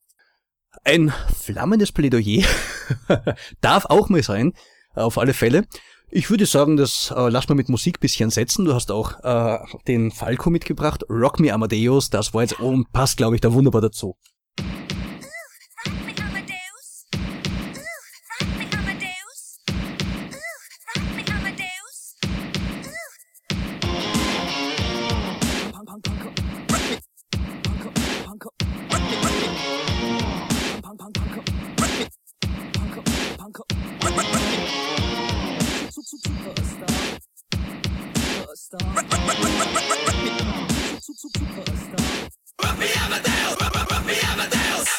[0.83, 2.45] Ein flammendes Plädoyer
[3.61, 4.53] darf auch mal sein,
[4.93, 5.65] auf alle Fälle.
[6.09, 8.63] Ich würde sagen, das äh, lass mal mit Musik bisschen setzen.
[8.63, 13.17] Du hast auch äh, den Falco mitgebracht, Rock Me Amadeus, das war jetzt und passt,
[13.17, 14.15] glaube ich, da wunderbar dazu.
[36.09, 36.87] for a star.
[37.51, 38.79] For a star.
[38.79, 39.03] For
[41.61, 42.21] a star.
[42.63, 43.55] Rub me Amadeus.
[43.59, 44.96] Rub me Amadeus.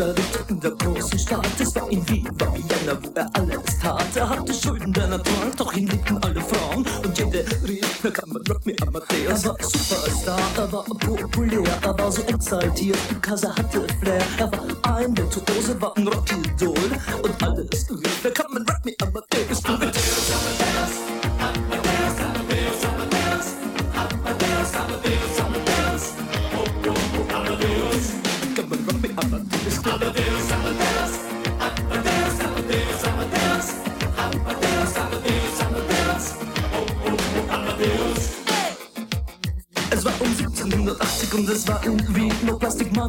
[0.00, 1.46] Er lebte in der großen Stadt.
[1.58, 4.06] Es war in Wien, war Vienna, wo er alles tat.
[4.16, 6.86] Er hatte Schulden, denn er trank, doch ihn liebten alle Frauen.
[7.04, 9.44] Und jede rief, na kann man Rock me Amadeus.
[9.44, 14.22] Er war Superstar, er war populär, er war so exaltiert, because er hatte Flair.
[14.38, 16.90] Er war ein Virtuose, war ein Rockidol.
[17.22, 18.49] Und alles rief, na kann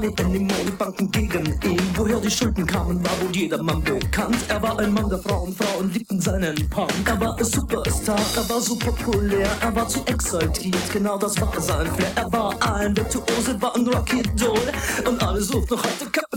[0.02, 1.82] Money anymore, die Banken gegen ihn.
[1.96, 4.38] Woher die Schulden kamen, war wohl jedermann bekannt.
[4.48, 6.92] Er war ein Mann der Frauen, Frauen liebten seinen Punk.
[7.06, 11.54] Er war ein Superstar, er war so populär Er war zu exaltiert, genau das war
[11.60, 12.12] sein Flair.
[12.16, 14.72] Er war ein Virtuose, war ein Rocky-Doll
[15.08, 16.31] Und alle suchten noch heute Captain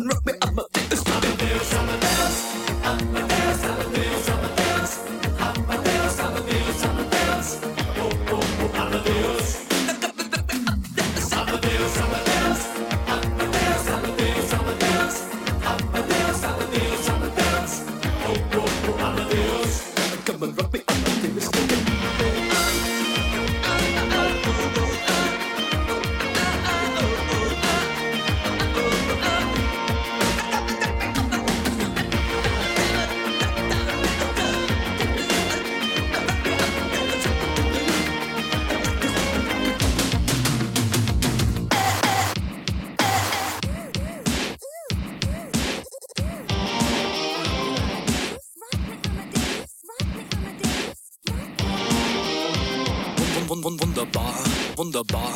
[53.63, 54.35] Wunderbar,
[54.77, 55.33] wunderbar,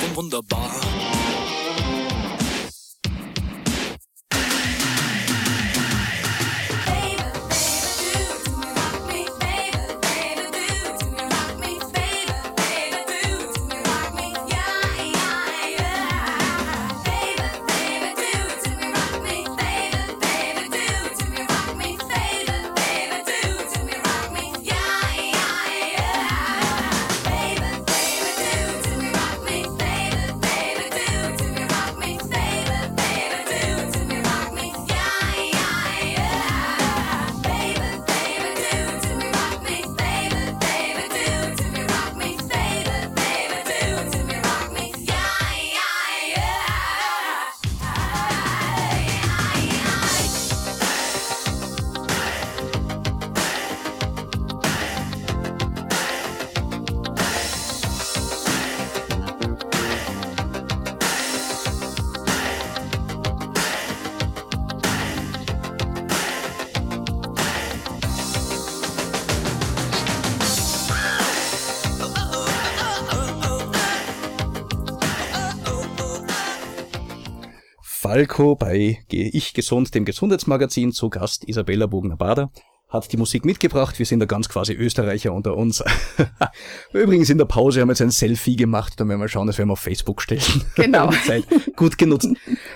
[0.00, 0.70] wun- wunderbar.
[78.18, 82.50] Falco bei ich gesund, dem Gesundheitsmagazin, zu Gast Isabella Bogner-Bader.
[82.88, 83.96] Hat die Musik mitgebracht.
[84.00, 85.84] Wir sind da ganz quasi Österreicher unter uns.
[86.92, 88.94] Übrigens in der Pause haben wir jetzt ein Selfie gemacht.
[88.96, 90.42] Da werden wir schauen, das werden wir auf Facebook stellen.
[90.74, 91.10] Genau.
[91.10, 91.44] Die Zeit
[91.76, 92.26] gut genutzt.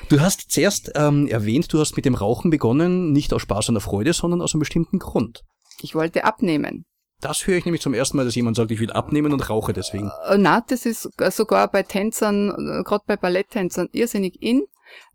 [0.09, 3.81] Du hast zuerst ähm, erwähnt, du hast mit dem Rauchen begonnen, nicht aus Spaß und
[3.81, 5.43] Freude, sondern aus einem bestimmten Grund.
[5.81, 6.85] Ich wollte abnehmen.
[7.21, 9.73] Das höre ich nämlich zum ersten Mal, dass jemand sagt, ich will abnehmen und rauche
[9.73, 10.09] deswegen.
[10.29, 14.63] Äh, Na, das ist sogar bei Tänzern, gerade bei Balletttänzern, irrsinnig in.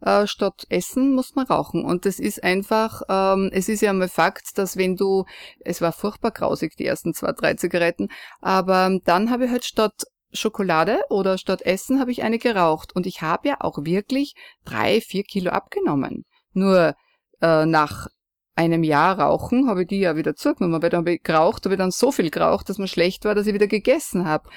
[0.02, 1.86] Äh, statt Essen muss man rauchen.
[1.86, 5.26] Und das ist einfach, ähm, es ist ja mal Fakt, dass wenn du,
[5.60, 8.10] es war furchtbar grausig, die ersten zwei, drei Zigaretten,
[8.42, 10.04] aber dann habe ich halt statt
[10.34, 12.96] Schokolade oder statt Essen habe ich eine geraucht.
[12.96, 16.26] Und ich habe ja auch wirklich drei, vier Kilo abgenommen.
[16.54, 16.96] Nur
[17.42, 18.08] äh, nach
[18.56, 21.76] einem Jahr Rauchen habe ich die ja wieder zurückgenommen, weil dann habe ich geraucht, habe
[21.76, 24.50] ich dann so viel geraucht, dass mir schlecht war, dass ich wieder gegessen habe.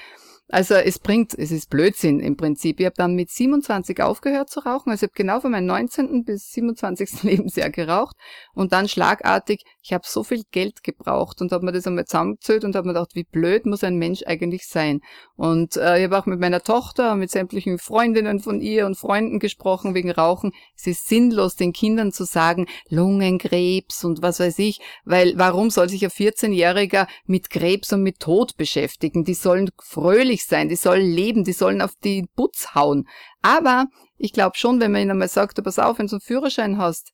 [0.51, 2.81] Also es bringt, es ist Blödsinn im Prinzip.
[2.81, 4.89] Ich habe dann mit 27 aufgehört zu rauchen.
[4.89, 6.25] Also ich habe genau von meinem 19.
[6.25, 7.23] bis 27.
[7.23, 8.17] Lebensjahr geraucht
[8.53, 12.63] und dann schlagartig, ich habe so viel Geld gebraucht und habe mir das einmal zusammengezählt
[12.63, 15.01] und habe mir gedacht, wie blöd muss ein Mensch eigentlich sein.
[15.35, 19.39] Und äh, ich habe auch mit meiner Tochter, mit sämtlichen Freundinnen von ihr und Freunden
[19.39, 20.51] gesprochen wegen Rauchen.
[20.75, 25.89] Es ist sinnlos, den Kindern zu sagen, Lungenkrebs und was weiß ich, weil warum soll
[25.89, 29.23] sich ein 14-Jähriger mit Krebs und mit Tod beschäftigen?
[29.23, 33.07] Die sollen fröhlich sein, die sollen leben, die sollen auf die Putz hauen.
[33.41, 33.85] Aber
[34.17, 37.11] ich glaube schon, wenn man ihnen einmal sagt, pass auf, wenn du einen Führerschein hast,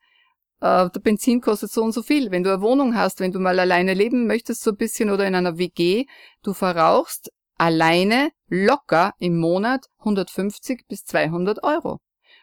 [0.62, 2.32] äh, der Benzin kostet so und so viel.
[2.32, 5.28] Wenn du eine Wohnung hast, wenn du mal alleine leben möchtest, so ein bisschen oder
[5.28, 6.06] in einer WG,
[6.44, 12.00] du verrauchst alleine locker im Monat 150 bis 200 Euro.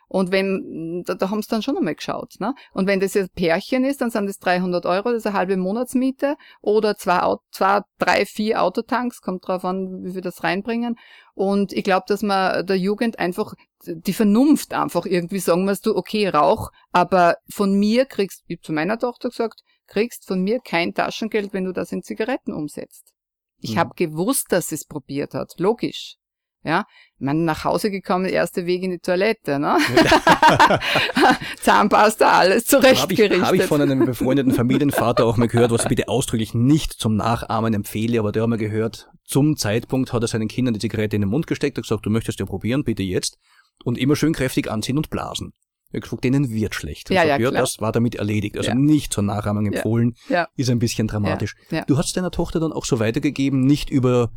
[0.08, 2.34] Und wenn, da, da haben sie dann schon einmal geschaut.
[2.38, 2.54] Ne?
[2.72, 5.56] Und wenn das jetzt Pärchen ist, dann sind das 300 Euro, das ist eine halbe
[5.56, 10.96] Monatsmiete oder zwei, zwei drei, vier Autotanks, kommt drauf an, wie wir das reinbringen.
[11.34, 13.54] Und ich glaube, dass man der Jugend einfach
[13.86, 18.72] die Vernunft einfach irgendwie sagen musst du, okay, rauch, aber von mir kriegst, ich zu
[18.72, 23.12] meiner Tochter gesagt, kriegst von mir kein Taschengeld, wenn du das in Zigaretten umsetzt.
[23.58, 23.78] Ich Mhm.
[23.78, 26.16] habe gewusst, dass sie es probiert hat, logisch.
[26.64, 26.86] Ja,
[27.18, 29.76] man nach Hause gekommen, erste Weg in die Toilette, ne?
[31.60, 33.42] Zahnpasta, alles Habe ich, zurechtgerichtet.
[33.46, 37.16] hab ich von einem befreundeten Familienvater auch mal gehört, was ich bitte ausdrücklich nicht zum
[37.16, 41.16] Nachahmen empfehle, aber der hat mal gehört, zum Zeitpunkt hat er seinen Kindern die Zigarette
[41.16, 43.36] in den Mund gesteckt, hat gesagt, du möchtest ja probieren, bitte jetzt.
[43.84, 45.52] Und immer schön kräftig anziehen und blasen.
[45.90, 47.10] Er hat gesagt, denen wird schlecht.
[47.10, 48.56] Und Ja, ja, ja, das war damit erledigt.
[48.56, 48.74] Also Ja.
[48.74, 50.48] nicht zur Nachahmung empfohlen, ja.
[50.56, 51.56] ist ein bisschen dramatisch.
[51.86, 54.30] Du hast deiner Tochter dann auch so weitergegeben, nicht über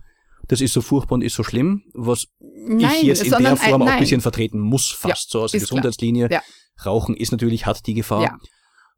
[0.48, 3.82] das ist so furchtbar und ist so schlimm, was Nein, ich jetzt in der Form
[3.82, 5.60] ein, auch ein bisschen vertreten muss, fast so aus der.
[5.62, 6.30] Gesundheitslinie.
[6.32, 6.42] Ja.
[6.86, 8.24] Rauchen ist natürlich, hat die Gefahr.
[8.24, 8.38] Ja.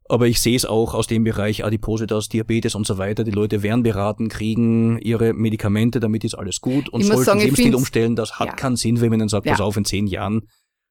[0.08, 3.22] Aber ich sehe es auch aus dem Bereich Adipositas, Diabetes und so weiter.
[3.22, 7.40] Die Leute werden beraten, kriegen ihre Medikamente, damit ist alles gut und Ich sollten sagen,
[7.40, 8.16] Lebensstil umstellen.
[8.16, 8.54] Das hat Ja.
[8.54, 9.52] keinen Sinn, wenn man dann sagt, Ja.
[9.52, 10.42] pass auf, in zehn Jahren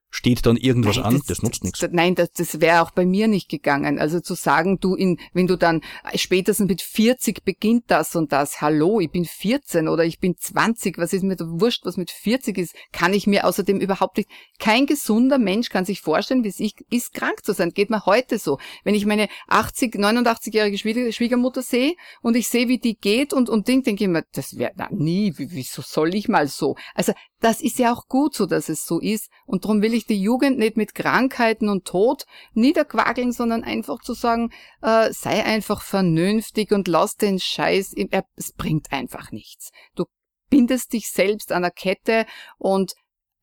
[0.09, 1.21] steht dann irgendwas Nein, an.
[1.27, 1.85] Das, nutzt nichts.
[1.91, 3.99] Nein, das, das wäre auch bei mir nicht gegangen.
[3.99, 5.81] Also zu sagen, du in, wenn du dann
[6.11, 8.61] äh, spätestens mit 40 beginnt das und das.
[8.61, 10.97] Hallo, ich bin 14 oder ich bin 20.
[10.97, 12.75] Was ist mir da wurscht, was mit 40 ist?
[12.91, 14.29] Kann ich mir außerdem überhaupt nicht.
[14.57, 17.71] Kein gesunder Mensch kann sich vorstellen, wie es ich- ist, krank zu sein.
[17.71, 18.57] Geht mir heute so.
[18.83, 23.49] Wenn ich meine 80, 89-jährige Schwieger, Schwiegermutter sehe und ich sehe, wie die geht und,
[23.49, 25.33] und Ding, denke ich mir, das wäre na, nie.
[25.37, 26.75] Wie, wieso soll ich mal so?
[26.95, 29.29] Also das ist ja auch gut so, dass es so ist.
[29.45, 34.13] Und darum will ich die Jugend nicht mit Krankheiten und Tod niederquageln, sondern einfach zu
[34.13, 37.93] sagen, äh, sei einfach vernünftig und lass den Scheiß,
[38.35, 39.71] es bringt einfach nichts.
[39.95, 40.05] Du
[40.49, 42.25] bindest dich selbst an der Kette
[42.57, 42.93] und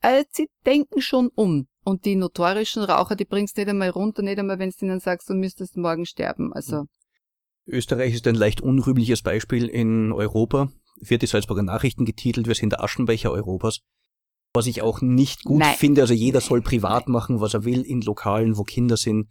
[0.02, 1.66] äh, sie denken schon um.
[1.84, 5.30] Und die notorischen Raucher, die bringst nicht einmal runter, nicht einmal, wenn du ihnen sagst,
[5.30, 6.52] du müsstest morgen sterben.
[6.52, 6.86] Also,
[7.66, 10.68] Österreich ist ein leicht unrühmliches Beispiel in Europa.
[11.00, 13.80] Wird die Salzburger Nachrichten getitelt, wir sind der Aschenbecher Europas.
[14.56, 15.76] Was ich auch nicht gut Nein.
[15.76, 19.28] finde, also jeder soll privat machen, was er will, in Lokalen, wo Kinder sind,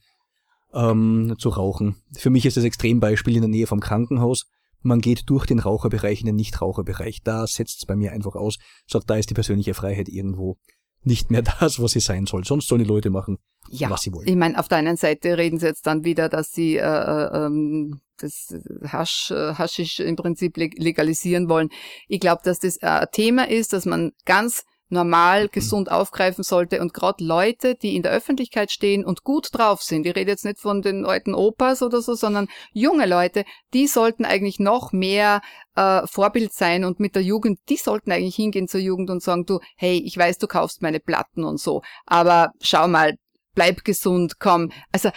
[0.74, 1.96] ähm, zu rauchen.
[2.18, 4.46] Für mich ist das Extrembeispiel in der Nähe vom Krankenhaus.
[4.82, 7.22] Man geht durch den Raucherbereich in den Nichtraucherbereich.
[7.24, 8.58] Da setzt es bei mir einfach aus.
[8.88, 10.58] Sagt, da ist die persönliche Freiheit irgendwo
[11.04, 12.44] nicht mehr das, was sie sein soll.
[12.44, 13.38] Sonst sollen die Leute machen,
[13.70, 14.28] ja, was sie wollen.
[14.28, 17.46] ich meine, auf der einen Seite reden sie jetzt dann wieder, dass sie äh, äh,
[17.46, 18.54] ähm, das
[18.88, 21.70] Hasch, äh, Haschisch im Prinzip leg- legalisieren wollen.
[22.08, 26.80] Ich glaube, dass das äh, ein Thema ist, dass man ganz normal gesund aufgreifen sollte
[26.82, 30.46] und gerade Leute, die in der Öffentlichkeit stehen und gut drauf sind, ich rede jetzt
[30.46, 35.42] nicht von den alten Opas oder so, sondern junge Leute, die sollten eigentlich noch mehr
[35.76, 39.46] äh, Vorbild sein und mit der Jugend, die sollten eigentlich hingehen zur Jugend und sagen,
[39.46, 43.16] du, hey, ich weiß, du kaufst meine Platten und so, aber schau mal,
[43.56, 44.72] bleib gesund, komm.
[44.92, 45.10] Also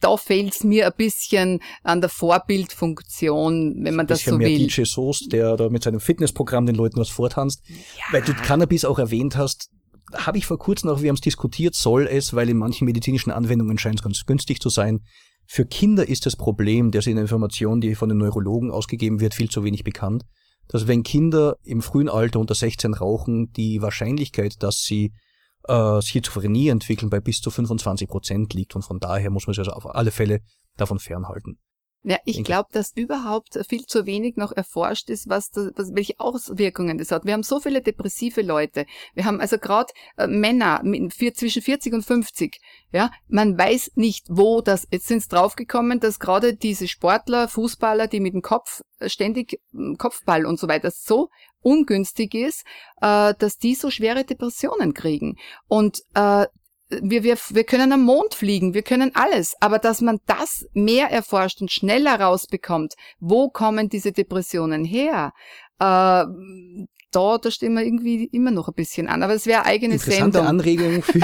[0.00, 4.66] da fehlt's mir ein bisschen an der Vorbildfunktion, wenn man das so mehr will.
[4.68, 7.62] DJ Soest, der da mit seinem Fitnessprogramm den Leuten was vortanzt.
[8.12, 9.70] Weil du Cannabis auch erwähnt hast,
[10.14, 13.30] habe ich vor kurzem auch, wir haben es diskutiert, soll es, weil in manchen medizinischen
[13.30, 15.00] Anwendungen scheint es ganz günstig zu sein.
[15.46, 19.34] Für Kinder ist das Problem, der in der Information, die von den Neurologen ausgegeben wird,
[19.34, 20.24] viel zu wenig bekannt,
[20.68, 25.12] dass wenn Kinder im frühen Alter unter 16 rauchen, die Wahrscheinlichkeit, dass sie
[25.70, 28.74] äh, Schizophrenie entwickeln, bei bis zu 25 Prozent liegt.
[28.74, 30.40] Und von daher muss man sich also auf alle Fälle
[30.76, 31.58] davon fernhalten.
[32.02, 36.18] Ja, ich glaube, dass überhaupt viel zu wenig noch erforscht ist, was, das, was welche
[36.18, 37.26] Auswirkungen das hat.
[37.26, 38.86] Wir haben so viele depressive Leute.
[39.12, 42.58] Wir haben also gerade äh, Männer mit, vier, zwischen 40 und 50.
[42.90, 44.88] Ja, man weiß nicht, wo das.
[44.90, 49.60] Jetzt sind es draufgekommen, dass gerade diese Sportler, Fußballer, die mit dem Kopf äh, ständig
[49.74, 51.28] äh, Kopfball und so weiter so
[51.60, 52.64] ungünstig ist,
[53.02, 55.36] äh, dass die so schwere Depressionen kriegen.
[55.68, 56.46] Und äh,
[56.90, 61.10] wir, wir, wir können am Mond fliegen, wir können alles, aber dass man das mehr
[61.10, 65.32] erforscht und schneller rausbekommt, wo kommen diese Depressionen her,
[65.78, 66.24] äh,
[67.12, 69.22] da, da stehen wir irgendwie immer noch ein bisschen an.
[69.22, 70.46] Aber es wäre eine eigene Interessante Sendung.
[70.46, 71.02] Anregung.
[71.02, 71.18] Für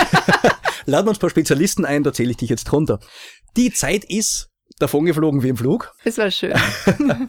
[0.86, 2.98] Laden wir uns ein paar Spezialisten ein, da zähle ich dich jetzt drunter.
[3.56, 4.48] Die Zeit ist
[4.78, 5.94] davongeflogen wie im Flug.
[6.04, 6.54] Es war schön.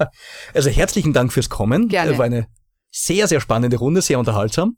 [0.53, 1.87] Also herzlichen Dank fürs Kommen.
[1.87, 2.13] Gerne.
[2.13, 2.47] Äh, War eine
[2.89, 4.75] sehr, sehr spannende Runde, sehr unterhaltsam.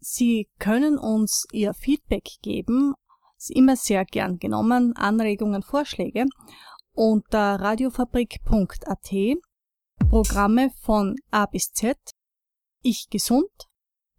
[0.00, 2.94] Sie können uns Ihr Feedback geben,
[3.36, 6.26] ist immer sehr gern genommen, Anregungen, Vorschläge
[6.92, 9.38] unter radiofabrik.at,
[10.10, 11.96] Programme von A bis Z,
[12.82, 13.50] Ich gesund.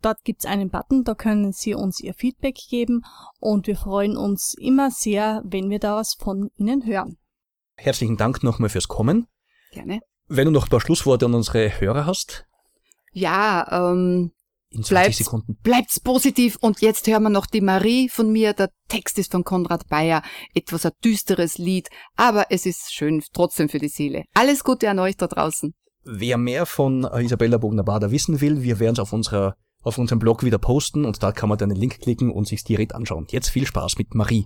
[0.02, 3.02] Dort gibt's einen Button, da können Sie uns Ihr Feedback geben
[3.40, 7.18] und wir freuen uns immer sehr, wenn wir da was von Ihnen hören.
[7.76, 9.28] Herzlichen Dank nochmal fürs Kommen.
[9.72, 10.00] Gerne.
[10.28, 12.46] Wenn du noch ein paar Schlussworte an unsere Hörer hast,
[13.12, 14.32] Ja, ähm,
[14.72, 15.58] in 20 Bleibt's- Sekunden.
[15.64, 18.54] bleibt's positiv und jetzt hören wir noch die Marie von mir.
[18.54, 20.22] Der Text ist von Konrad Bayer,
[20.54, 24.24] etwas ein düsteres Lied, aber es ist schön trotzdem für die Seele.
[24.34, 25.74] Alles Gute an euch da draußen.
[26.04, 30.44] Wer mehr von Isabella Bogner-Bader wissen will, wir werden es auf unserer auf unserem Blog
[30.44, 33.28] wieder posten und da kann man dann den Link klicken und sich direkt anschauen.
[33.30, 34.14] Jetzt viel Spaß mit.
[34.14, 34.46] Marie,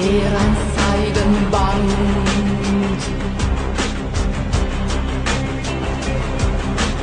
[0.00, 1.92] trägt er ein Seidenband.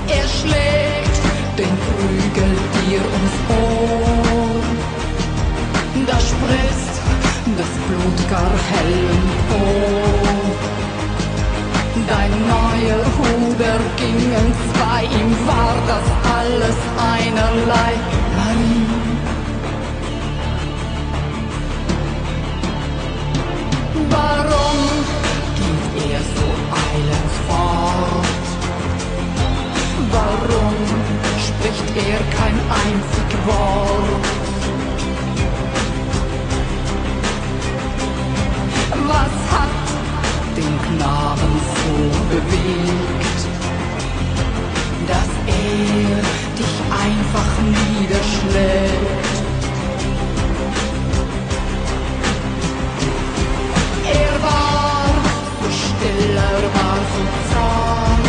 [0.07, 1.17] Er schlägt
[1.57, 4.61] den Prügel dir ums Ohr.
[6.07, 7.01] Da spritzt
[7.57, 10.17] das Blut gar hell empor.
[12.07, 16.77] Dein neuer Huber gingen zwei, ihm war das alles
[17.15, 17.93] einerlei.
[24.10, 24.80] Warum
[25.55, 26.47] geht er so
[26.86, 28.28] eilends fort?
[30.12, 30.76] Warum
[31.45, 34.26] spricht er kein einzig Wort?
[39.08, 39.88] Was hat
[40.55, 41.93] den Knaben so
[42.30, 43.39] bewegt,
[45.08, 46.22] dass er
[46.58, 49.26] dich einfach niederschlägt?
[55.97, 58.23] Stiller war so fromm.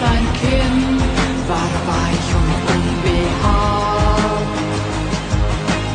[0.00, 0.78] Sein Kinn
[1.48, 4.56] war weich und unbehaart.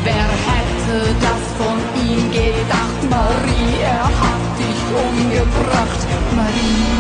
[0.04, 3.02] Wer hätte das von ihm gedacht?
[3.10, 6.02] Marie, er hat dich umgebracht,
[6.36, 6.95] Marie.